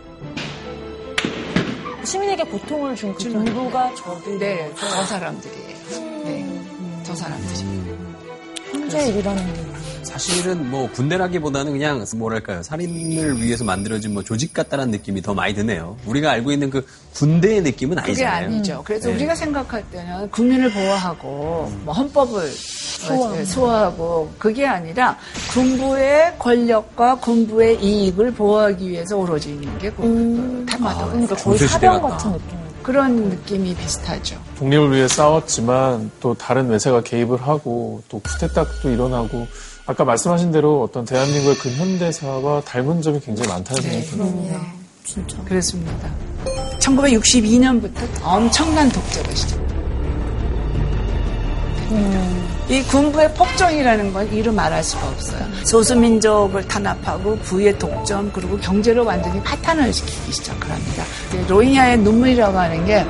[2.04, 5.67] 시민에게 고통을 준 그 정부가 저들 네, 저 사람들이에요.
[5.67, 5.67] 네,
[7.08, 7.64] 저 사람들이.
[8.70, 15.22] 현재 일이라는 게 사실은 뭐 군대라기보다는 그냥 뭐랄까요 살인을 위해서 만들어진 뭐 조직 같다는 느낌이
[15.22, 15.96] 더 많이 드네요.
[16.06, 18.46] 우리가 알고 있는 그 군대의 느낌은 그게 아니잖아요.
[18.48, 18.82] 아니죠.
[18.84, 19.16] 그래서 네.
[19.16, 23.46] 우리가 생각할 때는 국민을 보호하고 뭐 헌법을 수호하고.
[23.46, 25.18] 수호하고 그게 아니라
[25.54, 32.34] 군부의 권력과 군부의 이익을 보호하기 위해서 오로지 있는 게 그, 탈마도 그러니까 거의 사병 같은
[32.34, 32.67] 느낌.
[32.88, 34.42] 그런 느낌이 비슷하죠.
[34.58, 39.46] 독립을 위해 싸웠지만 또 다른 외세가 개입을 하고 또 쿠데타도 일어나고
[39.86, 44.02] 아까 말씀하신 대로 어떤 대한민국의 근현대사와 닮은 점이 굉장히 많다는 네.
[44.02, 45.44] 생각이 들어요.
[45.44, 46.10] 그렇습니다.
[46.80, 49.60] 1962년부터 엄청난 독재가 시작.
[52.70, 55.40] 이 군부의 폭정이라는 건 이루 말할 수가 없어요.
[55.64, 61.04] 소수민족을 탄압하고 부의 독점 그리고 경제로 완전히 파탄을 시키기 시작을 합니다.
[61.48, 63.06] 로힝야의 눈물이라고 하는 게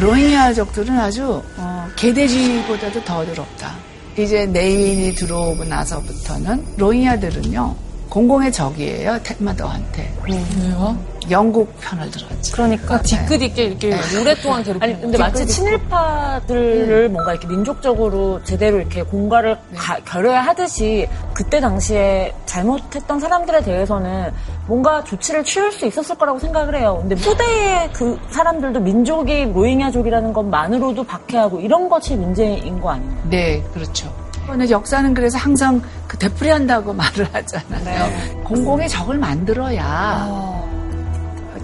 [0.00, 3.87] 로힝야족들은 아주 어, 개돼지보다도 더 더럽다.
[4.18, 7.74] 이제 내인이 들어오고 나서부터는 로힝야들은요
[8.08, 10.12] 공공의 적이에요 테마더한테.
[10.28, 10.98] 왜요?
[11.30, 12.52] 영국 편을 들었죠.
[12.52, 19.02] 그러니까 뒤끝 있게 이렇게 오랫동안 괴롭히는 아니 근데 마치 친일파들을 뭔가 이렇게 민족적으로 제대로 이렇게
[19.02, 24.32] 공갈을 가- 겨뤄야 하듯이 그때 당시에 잘못했던 사람들에 대해서는
[24.66, 26.98] 뭔가 조치를 취할 수 있었을 거라고 생각을 해요.
[27.00, 33.20] 근데 후대의 그 사람들도 민족이 로힝야족이라는 것만으로도 박해하고 이런 것이 문제인 거 아닌가요?
[33.30, 34.12] 네, 그렇죠.
[34.46, 38.42] 근데 역사는 그래서 항상 그 되풀이한다고 말을 하잖아요.
[38.44, 40.67] 공공의 적을 만들어야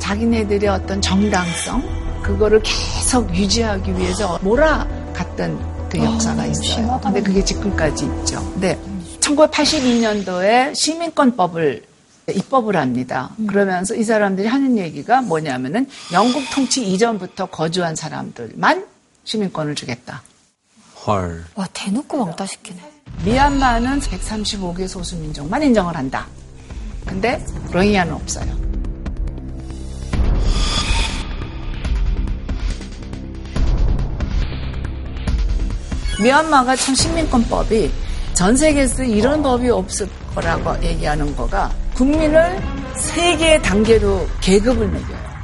[0.05, 1.83] 자기네들의 어떤 정당성
[2.23, 7.01] 그거를 계속 유지하기 위해서 몰아갔던 그 역사가 있어요.
[7.03, 8.39] 근데 그게 지금까지 있죠.
[8.53, 8.79] 근데
[9.21, 11.85] 1982년도에 시민권법을
[12.35, 13.31] 입법을 합니다.
[13.47, 18.87] 그러면서 이 사람들이 하는 얘기가 뭐냐면은 영국 통치 이전부터 거주한 사람들만
[19.25, 20.23] 시민권을 주겠다.
[21.07, 21.45] 헐.
[21.55, 22.81] 와 대놓고 왕따 시키네.
[23.25, 26.27] 미얀마는 135개 소수민족만 인정을 한다.
[27.07, 28.64] 근데 로힝야는 없어요.
[36.23, 37.93] 미얀마가 참 시민권법이
[38.35, 42.61] 전 세계에서 이런 법이 없을 거라고 얘기하는 거가 국민을
[42.95, 45.35] 세 개의 단계로 계급을 매겨요.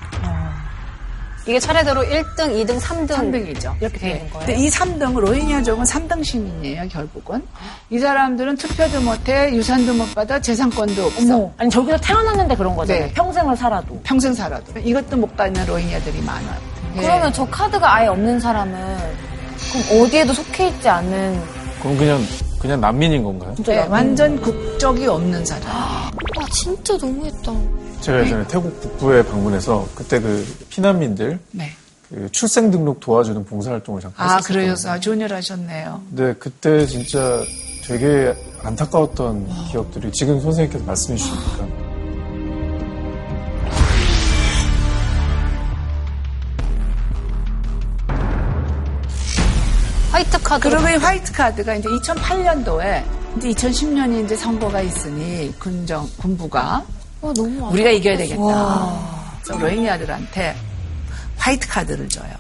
[1.47, 3.75] 이게 차례대로 1등, 2등, 3등 3등이죠.
[3.81, 4.47] 이렇게 되어 있는 거예요.
[4.47, 7.43] 근데 이 3등, 로힝야족은 3등 시민이에요, 결국은.
[7.89, 11.35] 이 사람들은 투표도 못해, 유산도 못 받아, 재산권도 없어.
[11.35, 13.07] 어머, 아니 저기서 태어났는데 그런 거잖아요.
[13.07, 13.13] 네.
[13.15, 13.99] 평생을 살아도.
[14.05, 14.79] 평생 살아도.
[14.79, 16.59] 이것도 못 받는 로힝야들이 많아요.
[16.97, 17.01] 예.
[17.01, 19.30] 그러면 저 카드가 아예 없는 사람은
[19.71, 21.41] 그럼 어디에도 속해 있지 않는
[21.81, 22.21] 그럼 그냥
[22.59, 23.55] 그냥 난민인 건가요?
[23.65, 25.67] 네, 완전 국적이 없는 사람.
[25.67, 26.11] 아
[26.53, 27.53] 진짜 너무했다.
[28.03, 31.71] 제가 예전에 태국 북부에 방문해서 그때 그 피난민들 네.
[32.11, 34.65] 그 출생 등록 도와주는 봉사활동을 잠깐 아, 했었거든요.
[34.65, 36.03] 그러셔서 아주 존열하셨네요.
[36.11, 37.41] 근데 그때 진짜
[37.87, 41.90] 되게 안타까웠던 기억들이 지금 선생님께서 말씀해 주시니까
[50.31, 50.71] 화이트 카드.
[50.71, 53.05] 그리고 이 화이트 카드가 이제 2008년도에
[53.37, 56.85] 이제 2010년이 이제 선거가 있으니 군정 군부가
[57.21, 59.01] 와 너무 우리가 이겨야 되겠다.
[59.43, 60.55] 그래서 로힝야 들한테
[61.37, 62.33] 화이트 카드를 줘요.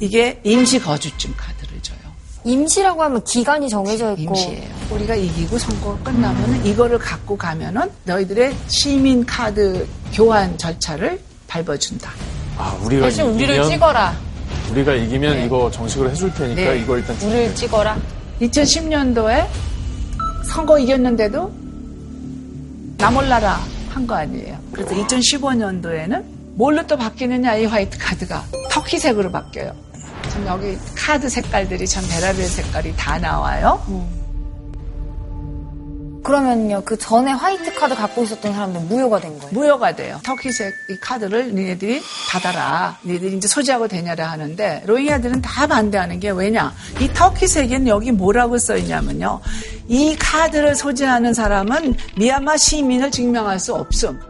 [0.00, 1.98] 이게 임시 거주증 카드를 줘요.
[2.44, 4.70] 임시라고 하면 기간이 정해져 있고 임시예요.
[4.90, 12.10] 우리가 이기고 선거가 끝나면은 이거를 갖고 가면은 너희들의 시민 카드 교환 절차를 밟아준다.
[12.58, 14.14] 아 우리가 대신 우리를 찍어라.
[14.70, 15.46] 우리가 이기면 네.
[15.46, 16.78] 이거 정식으로 해줄 테니까 네.
[16.80, 17.98] 이거 일단 우리를 찍어라.
[18.40, 19.46] 2010년도에
[20.44, 21.52] 선거 이겼는데도
[22.98, 24.56] 나 몰라라 한 거 아니에요.
[24.72, 29.72] 그래서 2015년도에는 뭘로 또 바뀌느냐 이 화이트 카드가 터키색으로 바뀌어요.
[30.28, 33.82] 참 여기 카드 색깔들이 참 별의별 색깔이 다 나와요.
[36.22, 39.52] 그러면요 그 전에 화이트 카드 갖고 있었던 사람들 무효가 된 거예요.
[39.52, 40.20] 무효가 돼요.
[40.22, 42.98] 터키색 이 카드를 니네들이 받아라.
[43.04, 46.72] 니네들이 이제 소지하고 다녀라 하는데 로힝야들은 다 반대하는 게 왜냐?
[47.00, 49.40] 이 터키색에는 여기 뭐라고 써 있냐면요.
[49.88, 54.20] 이 카드를 소지하는 사람은 미얀마 시민을 증명할 수 없음.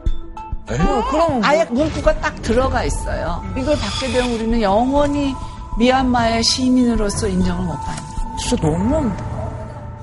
[0.70, 3.42] 어, 그럼 아예 문구가 딱 들어가 있어요.
[3.58, 5.34] 이걸 받게 되면 우리는 영원히
[5.78, 8.02] 미얀마의 시민으로서 인정을 못 받는.
[8.38, 9.10] 진짜 너무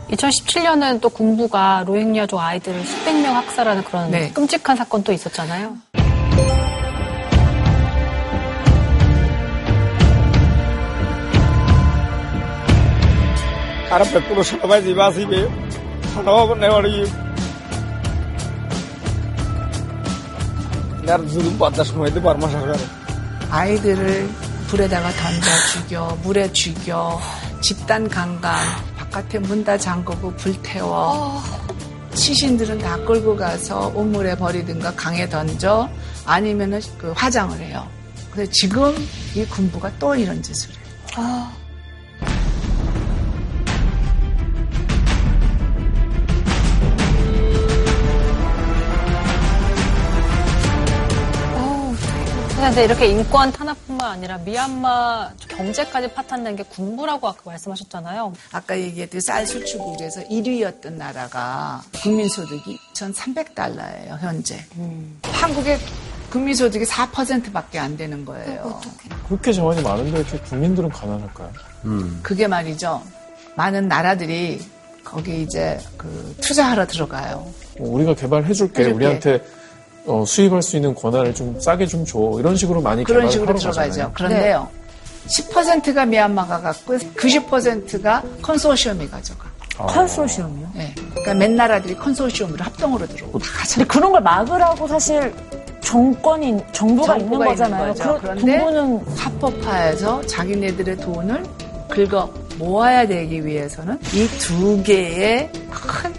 [0.09, 4.31] 2017년은 또 군부가 로힝야족 아이들을 수백 명 학살하는 그런 네.
[4.31, 5.77] 끔찍한 사건도 있었잖아요.
[13.89, 15.25] ahora me puro sonaba y iba así
[21.29, 22.77] 죽음 받다 숨어도 바르마 사가래
[23.49, 24.29] 아이들을
[24.67, 27.17] 불에다가 던져 죽여 물에 죽여
[27.61, 28.57] 집단 강간
[29.11, 31.41] 바깥에 문 다 잠그고 불태워.
[32.13, 35.89] 시신들은 다 끌고 가서 우물에 버리든가 강에 던져
[36.25, 37.87] 아니면은 그 화장을 해요.
[38.31, 38.95] 근데 지금
[39.35, 41.47] 이 군부가 또 이런 짓을 해요.
[52.67, 58.33] 그냥 근데 이렇게 인권 탄압뿐만 아니라 미얀마 경제까지 파탄낸 게 군부라고 아까 말씀하셨잖아요.
[58.51, 64.65] 아까 얘기했듯이 쌀 수출국에서 1위였던 나라가 국민소득이 2,300달러예요, 현재.
[65.23, 65.79] 한국의
[66.29, 68.81] 국민소득이 4%밖에 안 되는 거예요.
[69.27, 71.51] 그렇게 자원이 많은데 이렇게 국민들은 가난할까요?
[72.21, 73.01] 그게 말이죠.
[73.55, 74.59] 많은 나라들이
[75.05, 77.49] 거기 이제 그 투자하러 들어가요.
[77.79, 78.81] 뭐 우리가 개발해줄게.
[78.81, 78.93] 해줄게.
[78.93, 79.56] 우리한테
[80.07, 82.17] 어, 수입할 수 있는 권한을 좀 싸게 좀 줘.
[82.39, 83.79] 이런 식으로 많이 그런 식으로 들어가죠.
[83.81, 84.11] 가잖아요.
[84.13, 84.67] 그런데요.
[85.27, 89.45] 10%가 미얀마가 갖고 90%가 컨소시엄이 가져가.
[89.77, 90.69] 컨소시엄이요?
[90.73, 90.95] 네.
[91.11, 93.75] 그러니까 맨 나라들이 컨소시엄으로 합동으로 들어오고 다 가져가.
[93.75, 95.33] 근데 그런 걸 막으라고 사실
[95.81, 97.93] 정권이 정부가, 있는 정부가 거잖아요.
[97.93, 98.13] 거죠.
[98.15, 101.43] 그 그런데 군부는 합법화해서 자기네들의 돈을
[101.89, 106.13] 긁어 모아야 되기 위해서는 이 두 개의 큰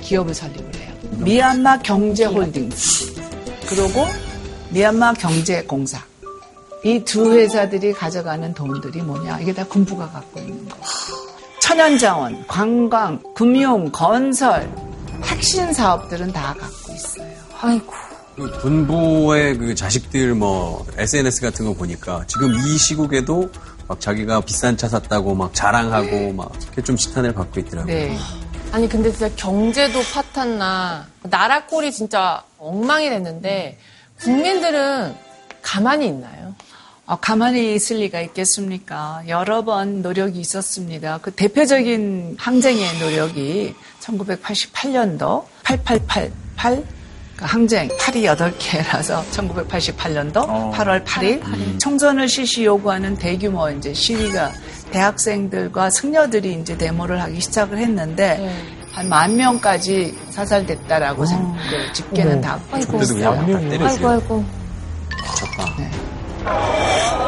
[0.00, 0.92] 기업을 설립을 해요.
[1.18, 3.13] 미얀마 경제 홀딩스
[3.68, 4.06] 그리고
[4.70, 6.00] 미얀마 경제공사
[6.84, 10.76] 이 두 회사들이 가져가는 돈들이 뭐냐 이게 다 군부가 갖고 있는 거.
[11.60, 14.70] 천연자원, 관광, 금융, 건설
[15.22, 17.32] 핵심 사업들은 다 갖고 있어요.
[17.62, 17.92] 아이고
[18.36, 23.48] 그 군부의 그 자식들 뭐 SNS 같은 거 보니까 지금 이 시국에도
[23.88, 27.94] 막 자기가 비싼 차 샀다고 막 자랑하고 막 이렇게 좀 지탄을 받고 있더라고요.
[27.94, 28.18] 네.
[28.74, 33.78] 아니 근데 진짜 경제도 파탄나 나라 꼴이 진짜 엉망이 됐는데
[34.18, 35.14] 국민들은
[35.62, 36.56] 가만히 있나요?
[37.06, 39.22] 어, 가만히 있을 리가 있겠습니까?
[39.28, 41.20] 여러 번 노력이 있었습니다.
[41.22, 46.84] 그 대표적인 항쟁의 노력이 1988년도 8888
[47.36, 54.52] 그 항쟁 8이 8개라서 1988년도 8월 8일 총선을 실시 요구하는 대규모 이제 시위가
[54.94, 58.48] 대학생들과 승려들이 이제 데모를 하기 시작을 했는데
[58.92, 63.30] 한만 명까지 사살됐다라고 생- 그 집계는 다 그때도 있어요.
[63.44, 63.68] 그냥 다 아이고.
[63.70, 64.08] 때려줘요.
[64.08, 64.44] 아이고
[65.78, 67.23] 미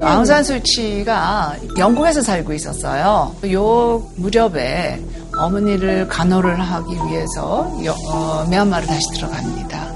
[0.00, 3.34] 아웅산 수치가 영국에서 살고 있었어요.
[3.52, 5.02] 요 무렵에
[5.36, 9.86] 어머니를 간호를 하기 위해서 여- 어, 미얀마를 다시 들어갑니다.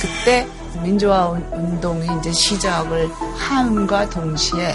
[0.00, 0.46] 그때
[0.82, 4.74] 민주화 운- 운동이 이제 시작을 함과 동시에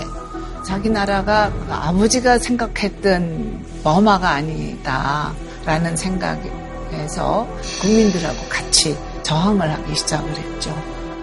[0.66, 7.48] 자기 나라가 그 아버지가 생각했던 버마가 아니다라는 생각에서
[7.82, 10.76] 국민들하고 같이 저항을 하기 시작을 했죠.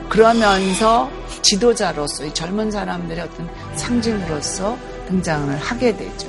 [0.08, 1.08] 그러면서
[1.46, 6.28] 지도자로서의 젊은 사람들의 어떤 상징으로서 등장을 하게 되죠.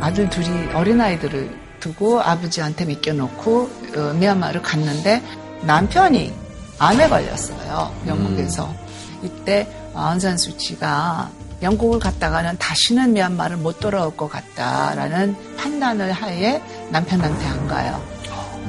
[0.00, 1.50] 아들 둘이 어린아이들을
[1.80, 5.22] 두고 아버지한테 맡겨놓고 어, 미얀마를 갔는데
[5.62, 6.32] 남편이
[6.78, 7.94] 암에 걸렸어요.
[8.06, 8.70] 영국에서.
[8.70, 8.84] 음.
[9.22, 11.30] 이때 아운산 수치가
[11.64, 18.00] 영국을 갔다가는 다시는 미얀마를 못 돌아올 것 같다라는 판단을 하에 남편한테 안 가요.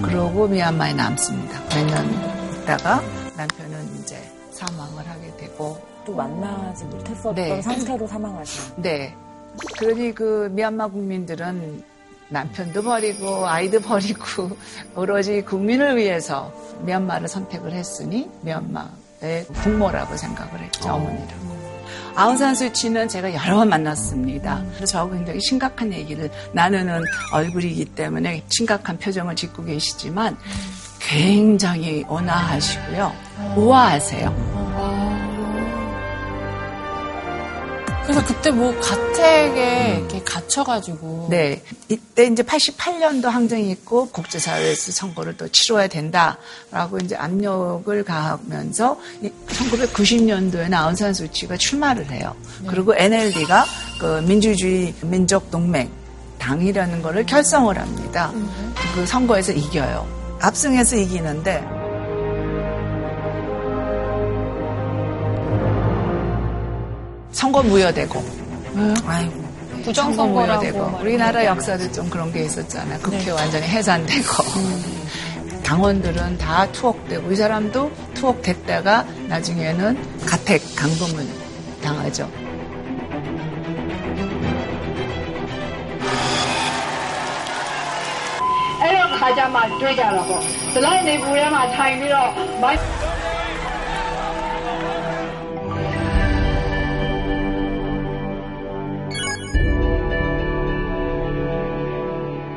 [0.01, 1.59] 그러고 미얀마에 남습니다.
[1.69, 3.01] 몇 년 있다가
[3.37, 4.17] 남편은 이제
[4.51, 7.61] 사망을 하게 되고 또 만나지 못했었던 네.
[7.61, 8.73] 상태로 사망하죠.
[8.77, 9.13] 네.
[9.77, 11.83] 그러니 그 미얀마 국민들은
[12.29, 14.49] 남편도 버리고 아이도 버리고
[14.95, 21.55] 오로지 국민을 위해서 미얀마를 선택을 했으니 미얀마의 국모라고 생각을 했죠 어머니라고.
[22.15, 24.63] 아웅산 수치는 제가 여러 번 만났습니다.
[24.85, 27.03] 저하고 굉장히 심각한 얘기를 나누는
[27.33, 30.37] 얼굴이기 때문에 심각한 표정을 짓고 계시지만
[30.99, 33.13] 굉장히 온화하시고요.
[33.57, 35.04] 우아하세요.
[38.05, 41.63] 그래서 그때 뭐 가택에 이렇게 gat혀가지고 네.
[41.89, 48.99] 이때 이제 88년도 항쟁이 있고 국제사회에서 선거를 또 치러야 된다라고 이제 압력을 가하면서
[49.47, 52.35] 1990년도에는 아운산 수치가 출마를 해요.
[52.67, 53.65] 그리고 NLD가
[53.99, 55.89] 그 민주주의 민족 동맹
[56.37, 58.31] 당이라는 거를 결성을 합니다.
[58.93, 60.07] 그 선거에서 이겨요.
[60.41, 61.84] 압승해서 이기는데
[67.35, 68.19] 선거 무효되고.
[68.75, 68.95] 음.
[69.05, 69.45] 아이고.
[69.83, 72.97] 부정선거가 되고 우리나라 역사도 좀 그런 게 있었잖아요.
[73.01, 73.31] 국회 네.
[73.31, 74.27] 완전히 해산되고
[75.63, 81.29] 당원들은 다 투옥되고 이 사람도 투옥됐다가 나중에는 가택 강도문
[81.83, 82.27] 당하죠.
[89.25, 90.39] 가자마 되자라고.
[90.79, 92.15] 라인에 부에만 타이미로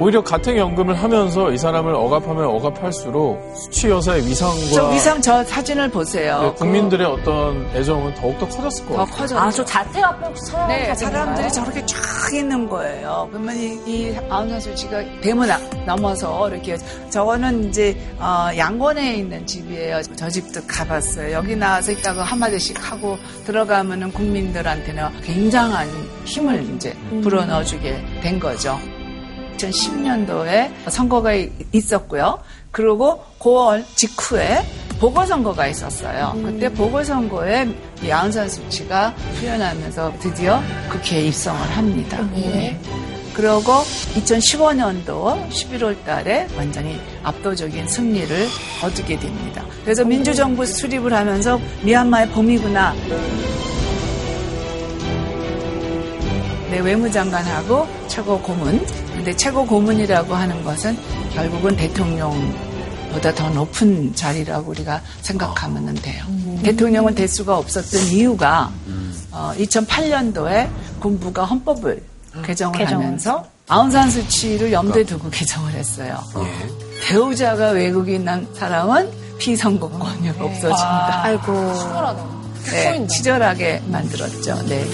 [0.00, 6.40] 오히려 가택연금을 하면서 이 사람을 억압하면 억압할수록 수치 여사의 위상과 저 위상 저 사진을 보세요.
[6.42, 9.16] 네, 국민들의 어떤 애정은 더욱더 커졌을 것더 같아요.
[9.16, 9.38] 커져.
[9.38, 10.94] 아, 저 자퇴 앞에 사람 네?
[10.94, 11.98] 사람들이 저렇게 쫙
[12.32, 13.28] 있는 거예요.
[13.32, 16.78] 그러면 이, 이 아웅산 수치가 대문 아- 넘어서 이렇게
[17.10, 20.00] 저거는 이제 어, 양곤에 있는 집이에요.
[20.14, 21.32] 저 집도 가봤어요.
[21.32, 25.88] 여기 나와서 있다가 한마디씩 하고 들어가면은 국민들한테는 굉장한
[26.24, 28.78] 힘을 이제 불어넣어주게 된 거죠.
[29.58, 32.38] 2010년도에 선거가 이- 있었고요.
[32.70, 34.64] 그리고 9월 직후에
[35.00, 36.32] 보궐선거가 있었어요.
[36.44, 37.68] 그때 보궐선거에
[38.02, 42.18] 이 아웅산 수치가 후연하면서 드디어 국회에 입성을 합니다.
[42.34, 42.78] 네.
[43.34, 43.60] 그리고
[44.16, 48.46] 2015년도 11월 달에 완전히 압도적인 승리를
[48.80, 49.64] 거두게 됩니다.
[49.84, 52.94] 그래서 민주정부 수립을 하면서 미얀마의 봄이구나.
[56.70, 58.84] 네, 외무장관하고 최고 고문.
[59.18, 60.96] 근데 최고 고문이라고 하는 것은
[61.34, 66.24] 결국은 대통령보다 더 높은 자리라고 우리가 생각하면 돼요.
[66.62, 68.70] 대통령은 될 수가 없었던 이유가
[69.32, 70.68] 어, 2008년도에
[71.00, 72.00] 군부가 헌법을
[72.44, 76.16] 개정을 개정을 하면서 아웅산 수치를 염두에 두고 개정을 했어요.
[77.08, 81.22] 배우자가 외국인 난 사람은 피선거권이 없어진다.
[81.24, 81.52] 아이고.
[82.70, 84.66] 네, 치졸하게 만들었죠.
[84.66, 84.84] 네.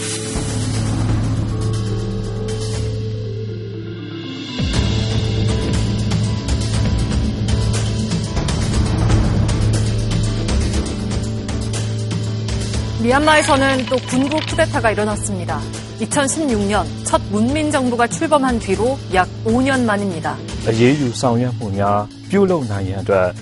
[13.05, 15.61] 미얀마에서는 또 군부 쿠데타가 일어났습니다.
[16.01, 20.39] 2016년 첫 문민 정부가 출범한 뒤로 약 5년 만입니다.
[20.73, 23.33] 예유 상연부냐 뷰롱 나이한테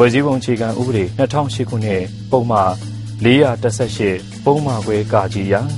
[0.00, 2.74] 회지봉 기간 우리 2019년 봉마
[3.22, 5.68] 418 봉마괴까지야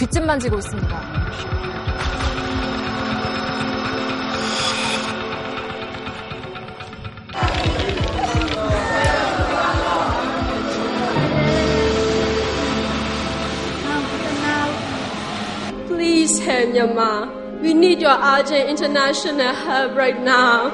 [0.00, 1.00] 뒷짐만 지고 있습니다.
[15.86, 17.28] Please help Myanmar.
[17.60, 20.72] We need your urgent international help right now.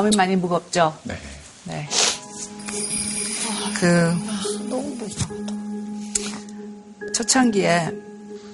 [0.00, 0.96] 마음이 많이 무겁죠.
[1.04, 1.14] 네.
[1.64, 1.88] 네.
[3.78, 4.14] 그
[7.14, 7.90] 초창기에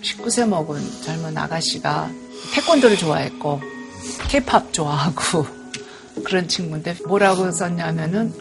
[0.03, 2.11] 19세 먹은 젊은 아가씨가
[2.53, 3.61] 태권도를 좋아했고
[4.29, 5.47] 케이팝 좋아하고
[6.25, 8.35] 그런 친구인데 뭐라고 썼냐면은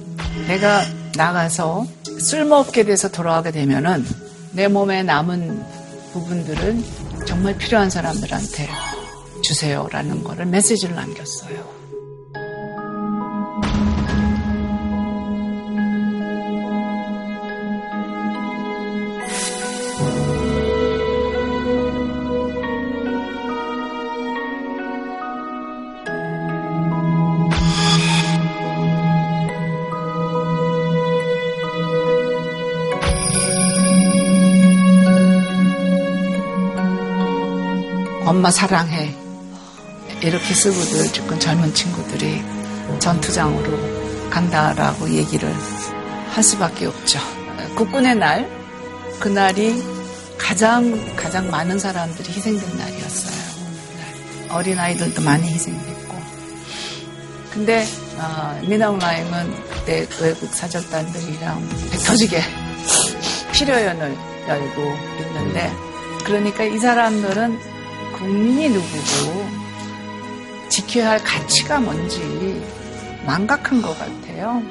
[0.47, 0.83] 내가
[1.15, 1.85] 나가서
[2.19, 4.03] 쓸모없게 돼서 돌아가게 되면은
[4.53, 5.63] 내 몸에 남은
[6.13, 6.83] 부분들은
[7.25, 8.67] 정말 필요한 사람들한테
[9.43, 11.84] 주세요라는 거를 메시지를 남겼어요.
[38.45, 39.11] 엄마 사랑해.
[40.21, 42.43] 이렇게 쓰고들 지금 젊은 친구들이
[42.99, 45.51] 전투장으로 간다라고 얘기를
[46.29, 47.17] 할 수밖에 없죠.
[47.75, 48.47] 국군의 날,
[49.19, 49.81] 그날이
[50.37, 53.35] 가장, 가장 많은 사람들이 희생된 날이었어요.
[54.51, 56.15] 어린아이들도 많이 희생됐고.
[57.51, 57.83] 근데,
[58.19, 62.43] 어, 미나우라임은 그때 외국 사절단들이랑 배 터지게
[63.53, 64.15] 필요연을
[64.47, 65.73] 열고 있는데,
[66.23, 67.74] 그러니까 이 사람들은
[68.16, 69.46] 국민이 누구고,
[70.68, 72.62] 지켜야 할 가치가 뭔지
[73.26, 74.62] 망각한 것 같아요.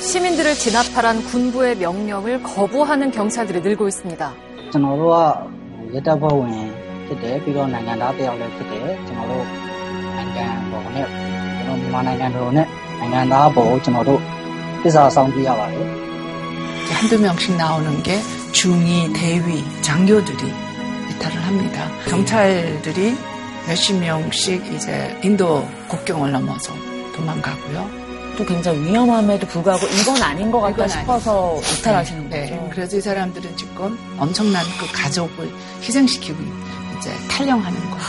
[0.00, 4.32] 시민들을 진압하란 군부의 명령을 거부하는 경찰들이 늘고 있습니다.
[4.72, 5.16] ကျွန်တော်တို့က
[5.92, 6.52] ရဲတပ်ဖွဲ့ဝင်
[7.06, 9.46] ဖြစ်တယ်ပြီးတော့နိုင်ငံသားတစ်ယောက်လည်းဖြစ်တယ်ကျွန်တော်တို့
[10.16, 11.06] နိုင်ငံပေါ်နဲ့
[11.56, 12.66] ကျွန်တော်မြန်မာနိုင်ငံတော်နဲ့
[12.98, 14.20] နိုင်ငံသားပေါ်ကိုကျွန်တော်တို့
[14.82, 15.86] သစ္စာဆောင်ပြရပါတယ်
[16.98, 18.20] 한두 명씩 나오는 게
[18.52, 20.52] 중위, 대위, 장교들이
[21.17, 21.89] 이탈을 합니다.
[22.07, 23.17] 경찰들이
[23.67, 26.73] 몇십 명씩 이제 인도 국경을 넘어서
[27.15, 28.07] 도망가고요.
[28.37, 31.75] 또 굉장히 위험함에도 불구하고 이건 아닌 것 같다 싶어서 아니죠.
[31.79, 32.53] 이탈하시는 네, 거죠.
[32.53, 32.69] 네.
[32.71, 35.51] 그래서 이 사람들은 지금 엄청난 그 가족을
[35.81, 36.37] 희생시키고
[36.97, 38.03] 이제 탈영하는 거죠.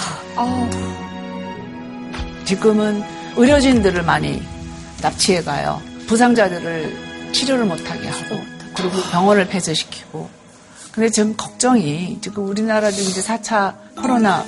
[2.45, 3.03] 지금은
[3.37, 4.43] 의료진들을 많이
[5.01, 5.81] 납치해 가요.
[6.07, 8.41] 부상자들을 치료를 못하게 하고
[8.75, 10.38] 그리고 병원을 폐쇄시키고.
[10.93, 14.45] 근데 지금 걱정이 지금 우리나라도 이제 4차 코로나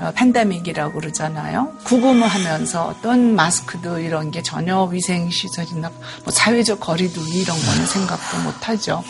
[0.00, 1.72] 어, 팬데믹이라고 그러잖아요.
[1.84, 5.90] 구금을 하면서 어떤 마스크도 이런 게 전혀 위생시설이나
[6.22, 9.02] 뭐 사회적 거리두기 이런 거는 생각도 못 하죠.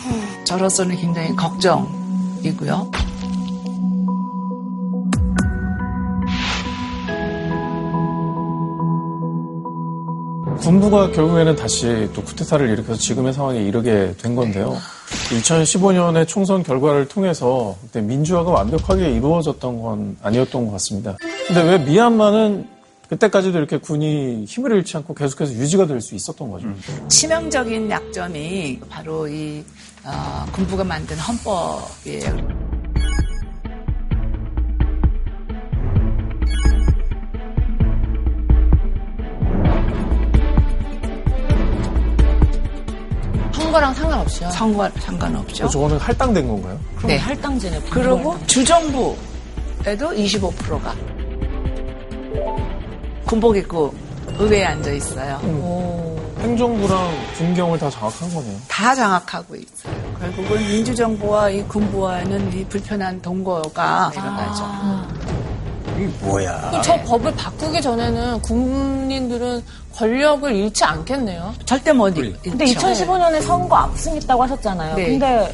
[0.45, 2.91] 저로서는 굉장히 걱정이고요.
[10.61, 14.77] 군부가 결국에는 다시 또 쿠데타를 일으켜서 지금의 상황에 이르게 된 건데요.
[15.31, 21.15] 2015년의 총선 결과를 통해서 그때 민주화가 완벽하게 이루어졌던 건 아니었던 것 같습니다.
[21.47, 22.67] 근데 왜 미얀마는
[23.09, 26.67] 그때까지도 이렇게 군이 힘을 잃지 않고 계속해서 유지가 될 수 있었던 거죠?
[27.07, 29.63] 치명적인 약점이 바로 이
[30.03, 32.58] 어, 군부가 만든 헌법이에요.
[44.29, 44.51] 상관없이요.
[44.51, 45.67] 선거 상관없죠.
[45.69, 46.79] 저거는 할당된 건가요?
[47.05, 47.17] 네.
[47.17, 47.81] 할당제네.
[47.89, 49.15] 그리고 주정부에도
[49.85, 50.95] 25%가
[53.25, 53.93] 군복 입고
[54.37, 55.39] 의회에 앉아 있어요.
[56.39, 58.57] 행정부랑 군경을 다 장악한 거네요.
[58.67, 59.93] 다 장악하고 있어요.
[60.19, 65.18] 결국은 민주정부와 이 군부와는 이 불편한 동거가 일어나죠.
[65.99, 66.81] 이게 뭐야?
[66.83, 71.53] 저 법을 바꾸기 전에는 국민들은 권력을 잃지 않겠네요.
[71.65, 72.33] 절대 못 잃.
[72.41, 74.95] 근데 2015년에 선거 압승했다고 하셨잖아요.
[74.95, 75.05] 네.
[75.07, 75.53] 근데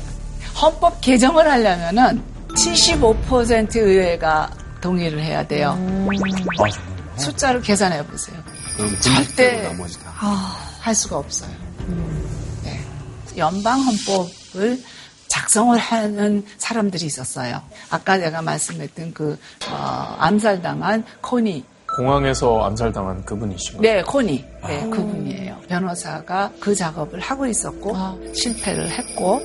[0.62, 4.50] 헌법 개정을 하려면은 75% 의회가
[4.82, 5.78] 동의를 해야 돼요.
[7.18, 8.38] 숫자를 계산해 보세요.
[8.78, 10.12] 그럼 절대 나머지 다.
[10.80, 11.50] 할 수가 없어요.
[12.64, 12.80] 네.
[13.36, 14.80] 연방 헌법을
[15.36, 17.61] 작성을 하는 사람들이 있었어요.
[17.89, 19.38] 아까 제가 말씀했던 그
[19.69, 21.65] 어, 암살당한 코니.
[21.97, 23.81] 공항에서 암살당한 그분이시고.
[23.81, 24.45] 네, 코니.
[24.65, 25.57] 네, 그분이에요.
[25.67, 27.93] 변호사가 그 작업을 하고 있었고
[28.33, 29.41] 실패를 했고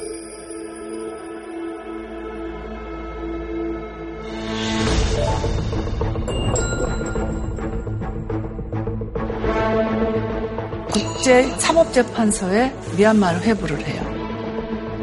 [10.92, 14.09] 국제 사법재판소에 미얀마를 회부를 해요.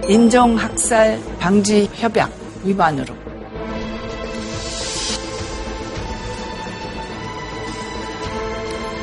[0.08, 2.32] 인종학살 방지 협약
[2.64, 3.14] 위반으로.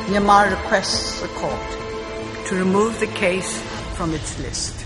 [0.09, 1.77] Myanmar requests the court
[2.47, 3.61] to remove the case
[3.93, 4.85] from its list.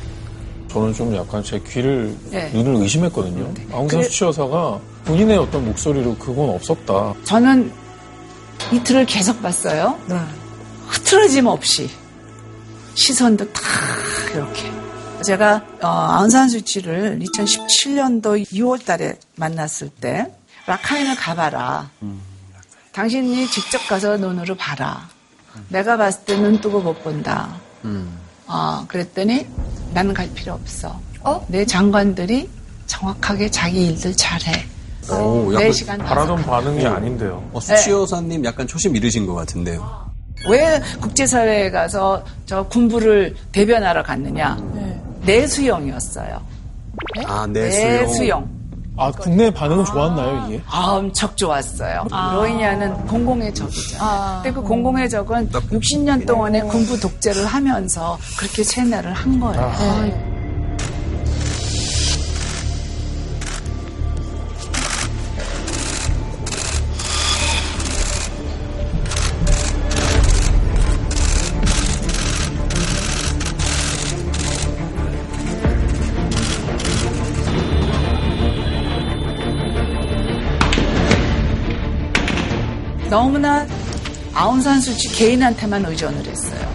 [0.70, 2.50] 저는 좀 약간 제 귀를, 네.
[2.54, 3.54] 눈을 의심했거든요.
[3.74, 7.16] 아웅산 수치 여사가 본인의 어떤 목소리로 그건 없었다.
[7.24, 7.72] 저는
[8.72, 9.98] 이틀을 계속 봤어요.
[10.88, 11.90] 흐트러짐 없이
[12.94, 13.62] 시선도 다
[14.34, 14.79] 이렇게.
[15.24, 20.32] 제가 어, 아웅산 수치를 2017년도 2월 달에 만났을 때
[20.66, 21.90] 라카인을 가봐라.
[22.92, 25.08] 당신이 직접 가서 눈으로 봐라.
[25.68, 27.50] 내가 봤을 때 눈 뜨고 못 본다.
[28.48, 29.46] 어, 그랬더니
[29.94, 31.00] 나는 갈 필요 없어.
[31.48, 32.50] 내 장관들이
[32.88, 34.66] 정확하게 자기 일들 잘해.
[35.12, 37.48] 오, 네 시간 바라던 반응이 아닌데요.
[37.52, 40.08] 어, 수치 여사님 약간 초심 잃으신 것 같은데요.
[40.50, 44.58] 왜 국제사회에 가서 저 군부를 대변하러 갔느냐?
[45.30, 46.42] 내수용이었어요.
[47.26, 48.50] 아, 내수용.
[48.98, 50.62] 아, 국내 반응은 좋았나요, 이게?
[50.68, 52.06] 아, 엄청 좋았어요.
[52.34, 53.98] 로히냐는 공공의 적이죠.
[54.44, 60.39] 근데 그 공공의 적은 60년 동안의 군부 독재를 하면서 그렇게 세뇌를 한 거예요.
[83.10, 83.66] 너무나
[84.34, 86.70] 아웅산 수치 개인한테만 의존을 했어요.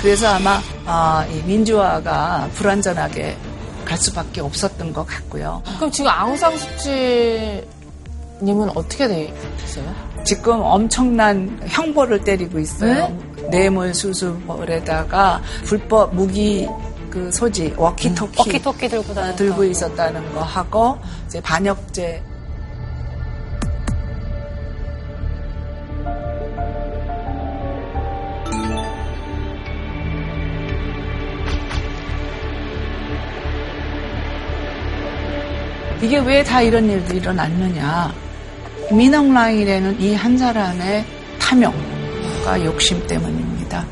[0.00, 3.36] 그래서 아마 아, 이 민주화가 불완전하게
[3.84, 5.62] 갈 수밖에 없었던 것 같고요.
[5.76, 7.66] 그럼 지금 아웅산 수치님은
[8.74, 9.94] 어떻게 되세요?
[10.24, 13.14] 지금 엄청난 형벌을 때리고 있어요.
[13.50, 16.66] 뇌물 수수물에다가 불법 무기
[17.10, 19.14] 그 소지 워키토키, 워키토키 들고.
[19.36, 22.22] 들고 있었다는 거 하고 이제 반역죄
[36.04, 38.12] 이게 왜 다 이런 일들이 일어났느냐.
[38.92, 41.04] 민영라인에는 이 한 사람의
[41.40, 43.84] 탐욕과 욕심 때문입니다.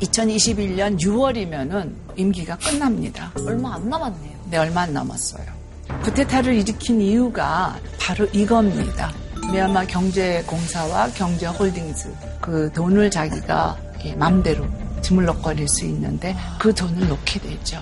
[0.00, 3.30] 2021년 6월이면은 임기가 끝납니다.
[3.46, 4.32] 얼마 안 남았네요.
[4.50, 5.44] 네, 얼마 안 남았어요.
[6.02, 9.12] 쿠데타를 일으킨 이유가 바로 이겁니다.
[9.52, 14.66] 미얀마 경제공사와 경제홀딩스 그 돈을 자기가 예, 맘대로
[15.02, 17.78] 주물럭거릴 수 있는데 그 돈을 놓게 되죠.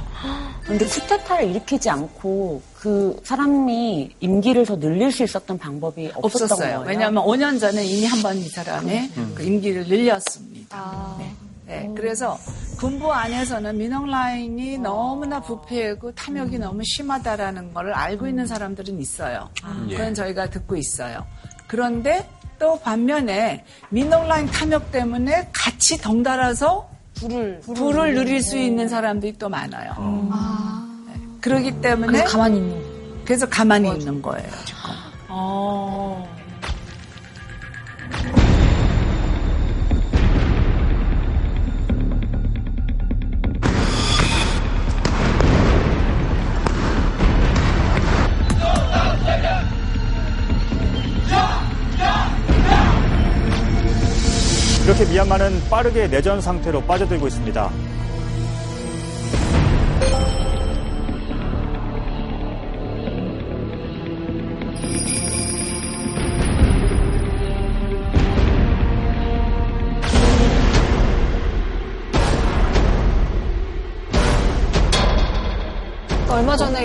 [0.71, 6.57] 근데 쿠데타를 일으키지 않고 그 사람이 임기를 더 늘릴 수 있었던 방법이 없었던 없었어요.
[6.79, 6.85] 거예요.
[6.87, 9.33] 왜냐하면 5년 전에 이미 한 번 이 사람의 음.
[9.35, 11.16] 그 임기를 늘렸습니다.
[11.18, 11.35] 네.
[11.66, 12.37] 네, 그래서
[12.79, 19.49] 군부 안에서는 민영라인이 너무나 부패하고 탐욕이 너무 심하다라는 걸 알고 있는 사람들은 있어요.
[19.89, 19.97] 예.
[19.97, 21.25] 그건 저희가 듣고 있어요.
[21.68, 26.89] 그런데 또 반면에 민영라인 탐욕 때문에 같이 덩달아서
[27.21, 29.93] 불을, 불을 누릴 수 있는 사람들이 또 많아요.
[31.07, 31.21] 네.
[31.41, 34.81] 그러기 때문에 그래서 가만히 있는 그래서 가만히 있는 거예요, 지금.
[35.29, 36.39] 어.
[54.91, 57.70] 이렇게 미얀마는 빠르게 내전 상태로 빠져들고 있습니다.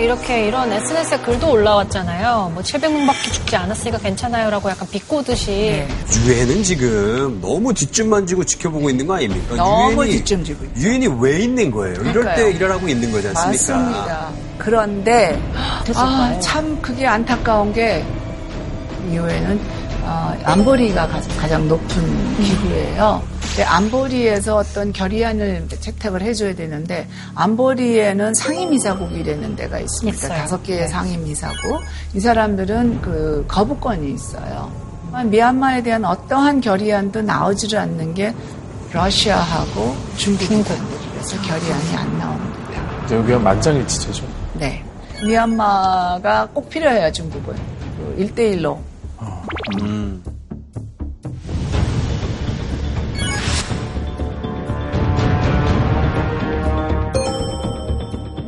[0.06, 2.52] 이렇게 이런 SNS에 글도 올라왔잖아요.
[2.54, 5.84] 뭐 700명밖에 죽지 않았으니까 괜찮아요라고 약간 비꼬듯이.
[6.24, 9.56] 유엔은 지금 너무 뒷줄만 지고 지켜보고 있는 거 아닙니까?
[9.56, 10.80] 너무 유엔이- 뒷줄 지고 있죠.
[10.80, 11.94] 유엔이 왜 있는 거예요?
[12.02, 12.36] 이럴 그러니까요.
[12.36, 13.76] 때 일어나고 있는 거지 않습니까?
[13.76, 14.28] 맞습니다.
[14.58, 15.42] 그런데
[15.96, 18.04] 아, 참 그게 안타까운 게
[19.10, 19.60] 유엔은
[20.04, 23.20] 어, 안보리가 가- 가장 높은 기구예요.
[23.64, 30.28] 안보리에서 어떤 결의안을 채택을 해줘야 되는데 안보리에는 상임이사국이라는 데가 있습니다.
[30.28, 31.80] 다섯 개의 상임이사국.
[32.14, 34.70] 이 사람들은 그 거부권이 있어요.
[35.24, 38.34] 미얀마에 대한 어떠한 결의안도 나오지를 않는 게
[38.92, 40.96] 러시아하고 중국이거든요.
[41.46, 43.14] 결의안이 안 나옵니다.
[43.14, 44.24] 여기가 만장일치제죠.
[44.54, 44.84] 네.
[45.24, 47.54] 미얀마가 꼭 필요해요, 중국은.
[47.96, 48.78] 그 1대1로.
[49.80, 50.22] 음.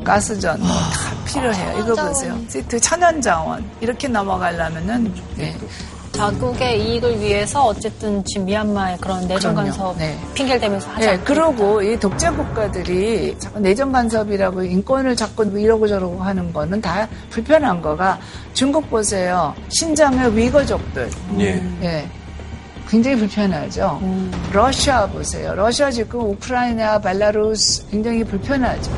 [0.08, 1.78] 가스전 뭐 다 필요해요.
[1.80, 2.38] 이거 보세요.
[2.48, 3.62] 시트 천연자원.
[3.82, 5.54] 이렇게 넘어가려면은, 네.
[6.12, 9.70] 자국의 이익을 위해서 어쨌든 지금 미얀마의 그런 내정 그럼요.
[9.70, 10.18] 간섭 네.
[10.34, 15.86] 핑계를 대면서 하지 네, 그러고 이 독재 국가들이 자꾸 내정 간섭이라고 인권을 자꾸 뭐 이러고
[15.86, 18.18] 저러고 하는 거는 다 불편한 거가
[18.54, 19.54] 중국 보세요.
[19.68, 21.08] 신장의 위거족들.
[21.38, 21.62] 예.
[21.82, 22.08] 예.
[22.88, 24.00] 굉장히 불편하죠.
[24.52, 25.54] 러시아 보세요.
[25.54, 28.90] 러시아 지금 우크라이나, 벨라루스 굉장히 불편하죠.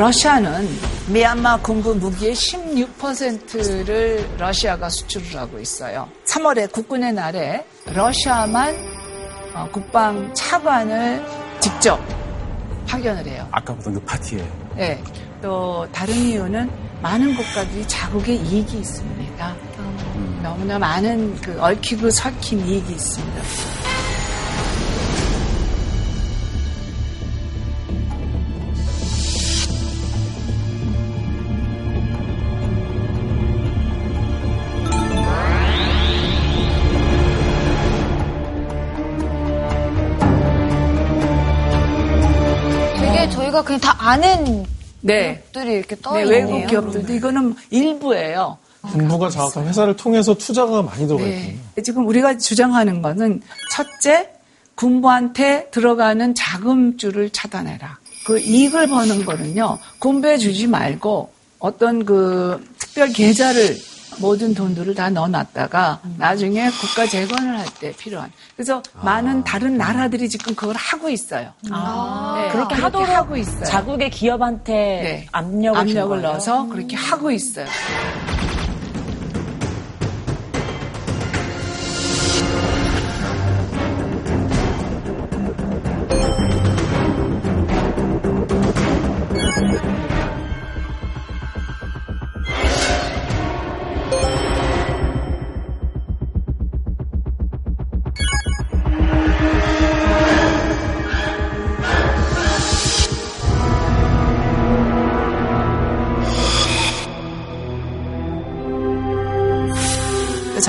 [0.00, 0.66] 러시아는
[1.12, 6.08] 미얀마 군부 무기의 16%를 러시아가 수출을 하고 있어요.
[6.24, 8.74] 3월에 국군의 날에 러시아만
[9.54, 11.22] 어, 국방 차관을
[11.60, 12.00] 직접
[12.86, 13.46] 파견을 해요.
[13.50, 14.48] 아까 보던 그 파티에.
[14.74, 15.04] 네.
[15.42, 16.70] 또 다른 이유는
[17.02, 19.56] 많은 국가들이 자국의 이익이 있습니다.
[20.42, 23.79] 너무나 많은 그 얽히고 설킨 이익이 있습니다.
[43.50, 44.64] 저희가 그냥 다 아는
[45.02, 45.42] 네.
[45.52, 46.46] 기업들이 이렇게 떠 네, 있네요.
[46.46, 48.58] 외국 기업들도 이거는 일부예요.
[48.82, 51.58] 군부가 장악한 회사를 통해서 투자가 많이 들어가 있군요.
[51.74, 51.82] 네.
[51.82, 54.30] 지금 우리가 주장하는 거는 첫째,
[54.74, 57.98] 군부한테 들어가는 자금줄을 차단해라.
[58.26, 63.76] 그 이익을 버는 거는요, 군부에 주지 말고 어떤 그 특별 계좌를
[64.20, 68.30] 모든 돈들을 다 넣어놨다가 나중에 국가 재건을 할 때 필요한.
[68.56, 71.52] 그래서 많은 다른 나라들이 지금 그걸 하고 있어요.
[71.70, 73.64] 아, 네, 그렇게 그렇게 하도록 하고 있어요.
[73.64, 75.26] 자국의 기업한테 네.
[75.32, 76.20] 압력을, 준 압력을?
[76.22, 77.66] 넣어서 그렇게 하고 있어요.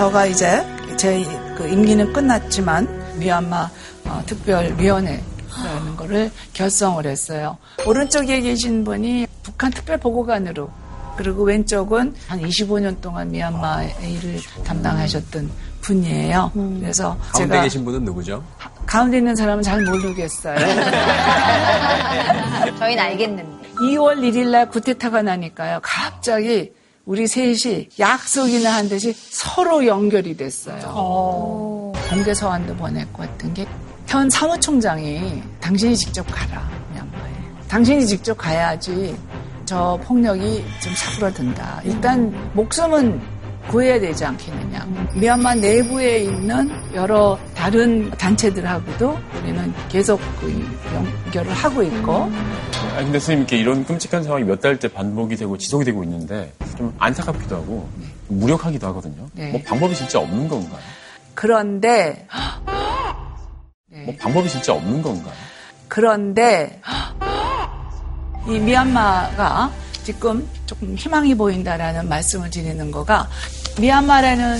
[0.02, 0.66] 저가 이제
[0.98, 1.24] 제
[1.56, 3.70] 그 임기는 끝났지만 미얀마
[4.06, 5.24] 어, 특별위원회
[5.64, 7.56] 라는 거를 결성을 했어요.
[7.86, 10.72] 오른쪽에 계신 분이 북한 특별보고관으로
[11.18, 16.52] 그리고 왼쪽은 한 25년 동안 미얀마 일을 담당하셨던 분이에요.
[16.80, 18.44] 그래서 가운데 제가 계신 분은 누구죠?
[18.88, 20.58] 가운데 있는 사람은 잘 모르겠어요.
[22.80, 23.70] 저희는 알겠는데.
[23.76, 25.80] 2월 1일 날 구테타가 나니까요.
[25.84, 26.72] 갑자기
[27.06, 31.92] 우리 셋이 약속이나 한 듯이 서로 연결이 됐어요.
[32.10, 33.66] 공개 서한도 보냈고 했던 게
[34.12, 37.32] 현 사무총장이 당신이 직접 가라 미얀마에.
[37.70, 39.16] 당신이 직접 가야지
[39.64, 41.80] 저 폭력이 좀 사그라든다.
[41.86, 43.22] 일단 목숨은
[43.70, 44.86] 구해야 되지 않겠느냐.
[45.16, 50.52] 미얀마 내부에 있는 여러 다른 단체들하고도 우리는 계속 그
[50.94, 52.30] 연결을 하고 있고
[52.94, 56.94] 아니, 근데 선생님, 이렇게 이런 끔찍한 상황이 몇 달째 반복이 되고 지속이 되고 있는데 좀
[57.00, 57.90] 안타깝기도 하고
[58.28, 59.28] 좀 무력하기도 하거든요.
[59.34, 59.52] 네.
[59.52, 60.80] 뭐 방법이 진짜 없는 건가요?
[61.34, 62.28] 그런데
[64.06, 65.34] 뭐 방법이 진짜 없는 건가요?
[65.88, 66.82] 그런데
[68.48, 69.72] 이 미얀마가
[70.04, 73.30] 지금 조금 희망이 보인다라는 말씀을 드리는 거가
[73.80, 74.60] 미얀마라는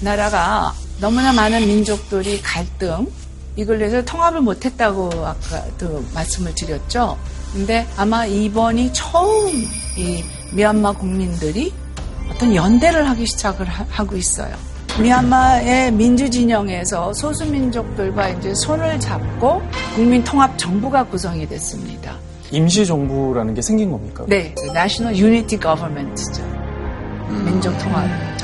[0.00, 3.10] 나라가 너무나 많은 민족들이 갈등
[3.56, 7.18] 이걸 위해서 통합을 못했다고 아까도 말씀을 드렸죠.
[7.52, 9.48] 근데 아마 이번이 처음
[9.98, 10.22] 이
[10.54, 11.72] 미얀마 국민들이
[12.30, 14.54] 어떤 연대를 하기 시작을 하- 하고 있어요.
[15.00, 19.62] 미얀마의 민주진영에서 소수민족들과 이제 손을 잡고
[19.94, 22.16] 국민통합 정부가 구성이 됐습니다.
[22.52, 24.24] 임시정부라는 게 생긴 겁니까?
[24.28, 26.42] 네, National Unity Government죠.
[27.44, 28.39] 민족통합 정부입니다.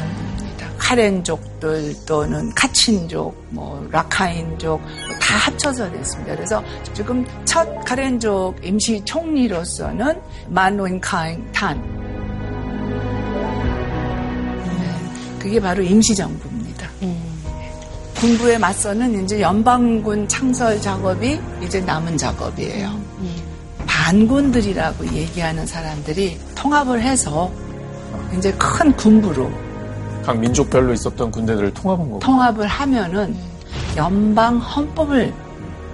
[0.87, 4.81] 카렌족들 또는 카친족, 뭐 라카인족
[5.21, 6.37] 다 합쳐서 됐습니다.
[6.37, 6.63] 그래서
[6.95, 11.83] 지금 첫 카렌족 임시 총리로서는 만윈카인 탄.
[14.79, 16.89] 네, 그게 바로 임시정부입니다.
[18.15, 22.97] 군부에 맞서는 이제 연방군 창설 작업이 이제 남은 작업이에요.
[23.89, 27.51] 반군들이라고 얘기하는 사람들이 통합을 해서
[28.39, 29.51] 이제 큰 군부로
[30.27, 32.19] 각 민족별로 있었던 군대들을 통합한 거고.
[32.19, 33.37] 통합을 하면은
[33.97, 35.33] 연방 헌법을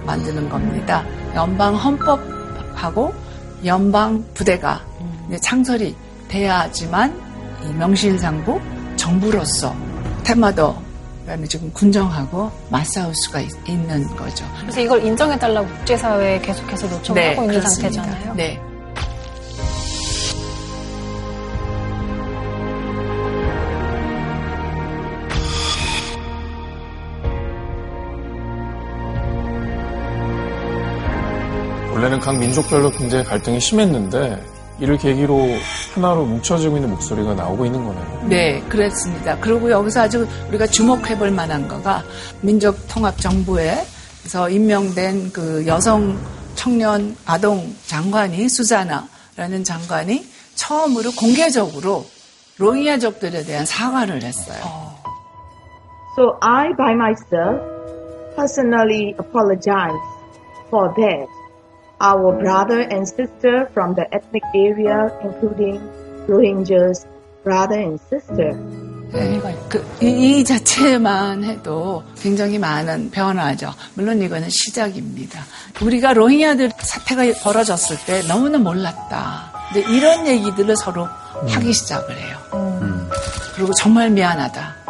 [0.07, 1.03] 만드는 겁니다.
[1.35, 3.13] 연방 헌법하고
[3.63, 4.81] 연방 부대가
[5.27, 5.95] 이제 창설이
[6.27, 7.15] 돼야지만
[7.63, 8.59] 이 명실상부
[8.95, 9.75] 정부로서
[10.23, 10.75] 테마도
[11.21, 14.45] 그다음에 지금 군정하고 맞싸울 수가 있, 는 거죠.
[14.61, 18.01] 그래서 이걸 인정해달라고 국제사회에 계속해서 요청을 네, 하고 있는 그렇습니다.
[18.03, 18.33] 상태잖아요.
[18.33, 18.59] 네.
[32.03, 34.43] 원래는 각 민족별로 굉장히 갈등이 심했는데
[34.79, 35.47] 이를 계기로
[35.93, 38.27] 하나로 뭉쳐지고 있는 목소리가 나오고 있는 거네요.
[38.27, 39.37] 네, 그렇습니다.
[39.39, 42.03] 그리고 여기서 아주 우리가 주목해 볼 만한 거가
[42.41, 46.19] 민족통합정부에서 임명된 그 여성
[46.55, 50.25] 청년 아동 장관이 수자나라는 장관이
[50.55, 52.05] 처음으로 공개적으로
[52.57, 54.59] 로힝야족들에 대한 사과를 했어요.
[56.17, 57.61] So I, by myself,
[58.35, 59.95] personally apologize
[60.69, 61.42] for that.
[62.03, 65.79] Our brother and sister from the ethnic area, including
[66.27, 67.07] Rohingyas,
[67.45, 68.51] brother and sister.
[69.13, 69.39] 네,
[69.69, 73.73] 그, 이, 이 자체만 해도 굉장히 많은 변화죠.
[73.93, 75.45] 물론 이거는 시작입니다.
[75.81, 79.53] 우리가 로힝야들 사태가 벌어졌을 때 너무나 몰랐다.
[79.87, 81.07] 이런 얘기들을 서로
[81.47, 82.37] 하기 시작을 해요.
[83.55, 84.82] 그리고 정말 미안하다.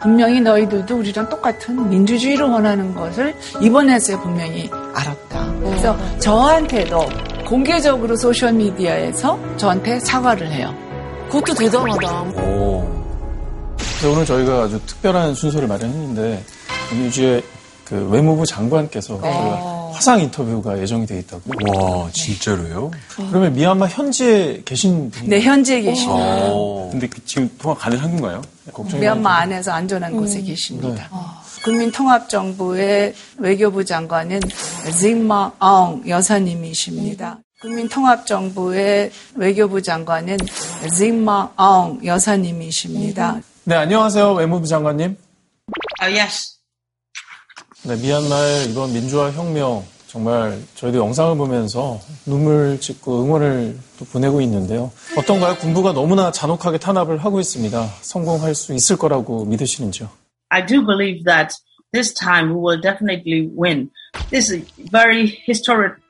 [0.00, 5.52] 분명히 너희들도 우리랑 똑같은 민주주의를 원하는 것을 이번에서 분명히 알았다.
[5.60, 7.06] 그래서 저한테도
[7.46, 10.74] 공개적으로 소셜미디어에서 저한테 사과를 해요.
[11.30, 12.24] 그것도 대단하다.
[13.76, 16.44] 그래서 오늘 저희가 아주 특별한 순서를 마련했는데
[16.94, 17.42] 윤주의
[17.84, 19.77] 그 외무부 장관께서 네.
[19.98, 21.56] 화상 인터뷰가 예정이 돼 있다고요?
[21.74, 22.92] 와, 진짜로요?
[23.16, 26.22] 그러면 미얀마 현지에 계신 분이 네, 현지에 계십니다.
[26.52, 26.88] 어.
[26.92, 28.40] 근데 그 지금 통화 가능한 건가요?
[28.96, 30.88] 미얀마 안에서 안전한 곳에 계십니다.
[31.10, 31.18] 네.
[31.64, 34.38] 국민통합정부의 외교부 장관은
[34.96, 37.40] 징마 아웅 여사님이십니다.
[37.60, 40.36] 국민통합정부의 외교부 장관은
[40.96, 43.40] 징마 아웅 여사님이십니다.
[43.64, 44.34] 네, 안녕하세요.
[44.34, 45.16] 외무부 장관님.
[46.00, 46.57] Uh, yes.
[47.84, 54.90] 네, 미얀마의 이번 민주화 혁명 정말 저희도 영상을 보면서 눈물 짓고 응원을 또 보내고 있는데요.
[55.16, 55.54] 어떤가요?
[55.56, 57.86] 군부가 너무나 잔혹하게 탄압을 하고 있습니다.
[58.00, 60.08] 성공할 수 있을 거라고 믿으시는지요?
[60.48, 61.54] I do believe that
[61.92, 63.90] this time we will definitely win.
[64.30, 66.00] This is a very historic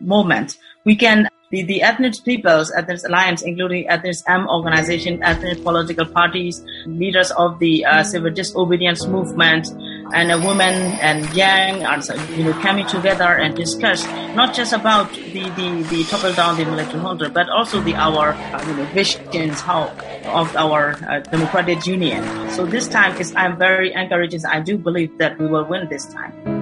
[0.00, 0.56] moment.
[0.84, 6.62] We can, the, the ethnic peoples, ethnic alliance, including ethnic M organization, ethnic political parties,
[6.86, 9.66] leaders of the uh, civil disobedience movement,
[10.13, 11.99] and uh, women and young are
[12.35, 14.05] you know coming together and discuss
[14.35, 18.33] not just about the the, the topple down the military junta, but also the our
[18.33, 19.91] uh, you know visions how
[20.25, 22.23] of our uh, democratic union.
[22.51, 24.45] So this time is I'm very encouraged.
[24.45, 26.61] I do believe that we will win this time.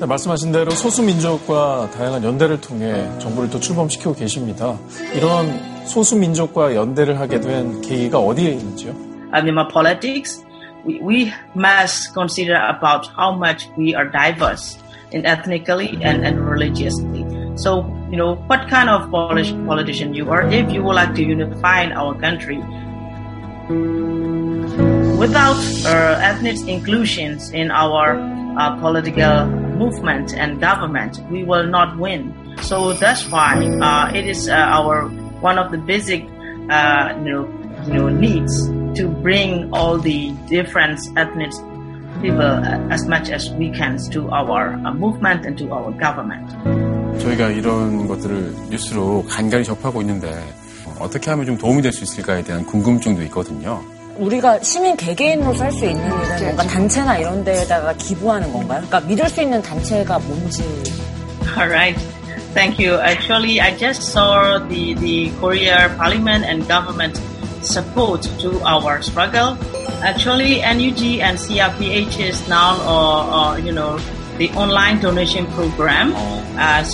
[0.00, 4.78] 네, 말씀하신 대로 소수민족과 다양한 연대를 통해 정부를 또 출범시키고 계십니다.
[5.14, 8.94] 이런 소수민족과 연대를 하게 된 계기가 어디에 있는지요?
[9.32, 10.42] I mean, my politics,
[10.85, 14.77] we, we must consider about how much we are diverse
[15.11, 17.25] in ethnically and, and religiously.
[17.57, 21.23] So, you know, what kind of Polish politician you are, if you would like to
[21.23, 22.57] unify our country,
[25.17, 28.19] without uh, ethnic inclusions in our
[28.59, 32.33] uh, political movement and government, we will not win.
[32.61, 35.07] So that's why uh, it is uh, our
[35.41, 36.23] one of the basic,
[36.69, 37.47] uh, you know,
[37.87, 41.51] you know, needs to bring all the different ethnic
[42.21, 46.47] people uh, as much as we can to our uh, movement and to our government.
[47.19, 50.31] 저희가 이런 것들을 뉴스로 간간히 접하고 있는데
[50.99, 53.81] 어떻게 하면 좀 도움이 될 수 있을까에 대한 궁금증도 있거든요.
[54.17, 58.81] 우리가 시민 개개인으로서 할 수 있는 일은 뭔가 단체나 이런 데에다가 기부하는 건가요?
[58.87, 60.63] 그러니까 믿을 수 있는 단체가 뭔지.
[61.57, 61.99] All right.
[62.53, 62.97] Thank you.
[63.01, 67.19] Actually, I just saw the, the Korea Parliament and government
[67.64, 69.58] support to our struggle.
[70.02, 73.98] Actually, NUG and CRPH is now, uh, uh, you know,
[74.38, 76.12] the online donation program.
[76.56, 76.84] Uh,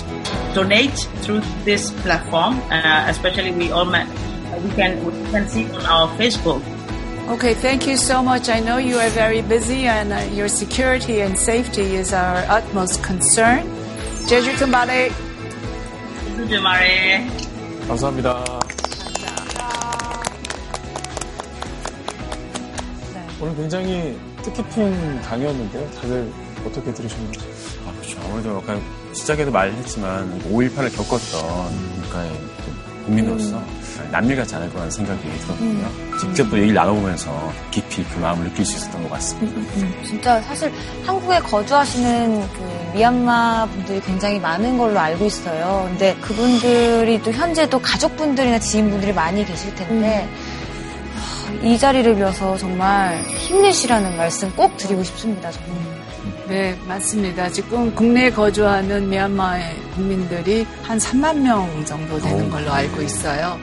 [0.57, 2.57] donate through this platform.
[2.71, 4.07] Uh, especially, we all met,
[4.63, 6.61] we can we can see on our Facebook.
[7.29, 8.49] Okay, thank you so much.
[8.49, 13.03] I know you are very busy and uh, your security and safety is our utmost
[13.03, 13.67] concern.
[14.27, 15.11] 제주 금발에
[16.37, 17.29] Good morning.
[17.87, 18.80] 감사합니다.
[23.42, 25.90] 오늘 굉장히 뜻깊은 강의였는데요.
[25.90, 26.32] 다들
[26.64, 27.40] 어떻게 들으셨는지.
[27.84, 28.20] 아, 그렇죠.
[28.24, 28.80] 아무래도 약간
[29.12, 33.60] 시작에도 말했지만 5.18을 겪었던 국가의 또 국민으로서
[34.12, 35.88] 남일 같지 않을 거라는 생각이 들었거든요.
[36.20, 39.60] 직접 또 얘기를 나눠보면서 깊이 그 마음을 느낄 수 있었던 것 같습니다.
[40.04, 40.72] 진짜 사실
[41.04, 45.86] 한국에 거주하시는 그 미얀마 분들이 굉장히 많은 걸로 알고 있어요.
[45.88, 50.61] 근데 그분들이 또 현재 또 가족분들이나 지인분들이 많이 계실 텐데 하,
[51.62, 55.50] 이 자리를 빌어서 정말 힘내시라는 말씀 꼭 드리고 싶습니다.
[55.50, 56.02] 정말.
[56.48, 57.48] 네, 맞습니다.
[57.48, 63.58] 지금 국내에 거주하는 미얀마의 국민들이 한 3만 명 정도 되는 걸로 알고 있어요.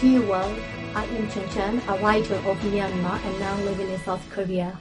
[0.00, 0.60] Dear world,
[0.94, 4.72] I am Chen Chen, a writer of Myanmar and now living in South Korea.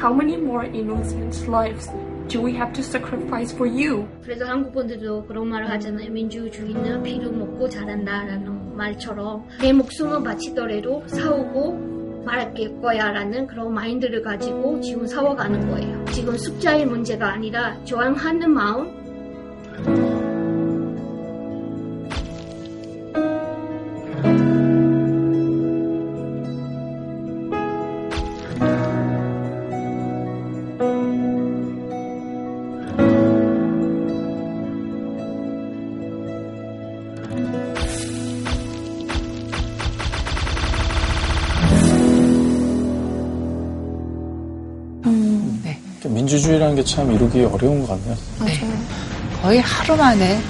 [0.00, 1.88] How many more innocent lives
[2.28, 4.06] do we have to sacrifice for you?
[4.22, 6.10] 그래서 한국 분들도 그런 말을 하잖아요.
[6.10, 15.06] 민주주의는 피로 먹고 자란다라는 말처럼 내 목숨을 바치더라도 싸우고 말할 거야라는 그런 마인드를 가지고 지금
[15.06, 16.04] 싸워가는 거예요.
[16.06, 19.03] 지금 숫자의 문제가 아니라 저항하는 마음
[46.24, 48.16] 민주주의라는 게 참 이루기 어려운 것 같네요.
[48.44, 48.60] 네.
[49.42, 50.40] 거의 하루 만에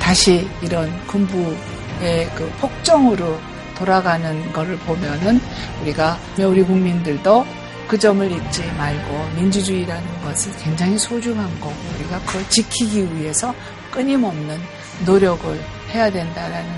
[0.00, 3.38] 다시 이런 군부의 그 폭정으로
[3.76, 5.40] 돌아가는 것을 보면은
[5.82, 7.46] 우리가 우리 국민들도
[7.86, 13.54] 그 점을 잊지 말고 민주주의라는 것이 굉장히 소중한 거고 우리가 그걸 지키기 위해서
[13.90, 14.58] 끊임없는
[15.06, 15.60] 노력을
[15.90, 16.70] 해야 된다라는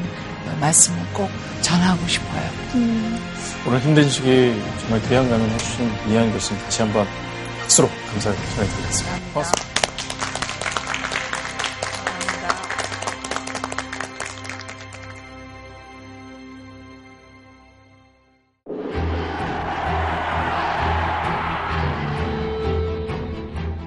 [0.60, 1.28] 말씀을 꼭
[1.62, 2.42] 전하고 싶어요.
[3.66, 7.06] 오늘 힘든 시기 정말 대양감을 해주신 이한 교수님 다시 한번
[8.10, 9.32] 감사를 전해드리겠습니다.
[9.32, 9.70] 고맙습니다.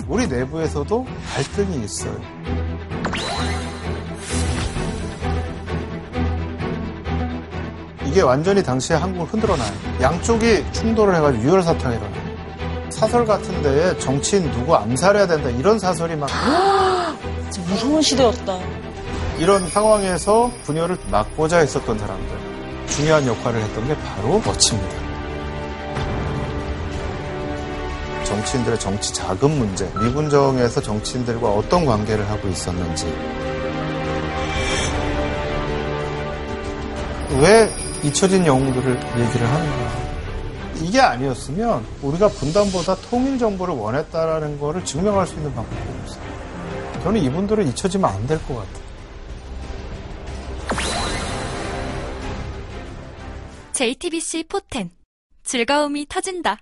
[0.08, 2.18] 우리 내부에서도 갈등이 있어요.
[8.06, 9.72] 이게 완전히 당시에 한국을 흔들어 놔요.
[10.02, 12.23] 양쪽이 충돌을 해가지고 유혈사탕이 일어나요.
[13.04, 16.30] 사설 같은 데에 정치인 누구 암살해야 된다 이런 사설이 막
[17.68, 18.58] 무서운 시대였다.
[19.40, 22.38] 이런 상황에서 분열을 막고자 했었던 사람들
[22.88, 24.96] 중요한 역할을 했던 게 바로 멋집니다.
[28.24, 33.06] 정치인들의 정치 자금 문제, 미군정에서 정치인들과 어떤 관계를 하고 있었는지,
[37.42, 37.70] 왜
[38.02, 40.13] 잊혀진 영웅들을 얘기를 하는가.
[40.94, 46.24] 이게 아니었으면 우리가 분단보다 통일 정보를 원했다라는 거를 증명할 수 있는 방법이 없어요.
[47.02, 48.84] 저는 이분들은 잊혀지면 안 될 것 같아요.
[53.72, 54.92] JTBC 포텐
[55.44, 56.60] 즐거움이 터진다.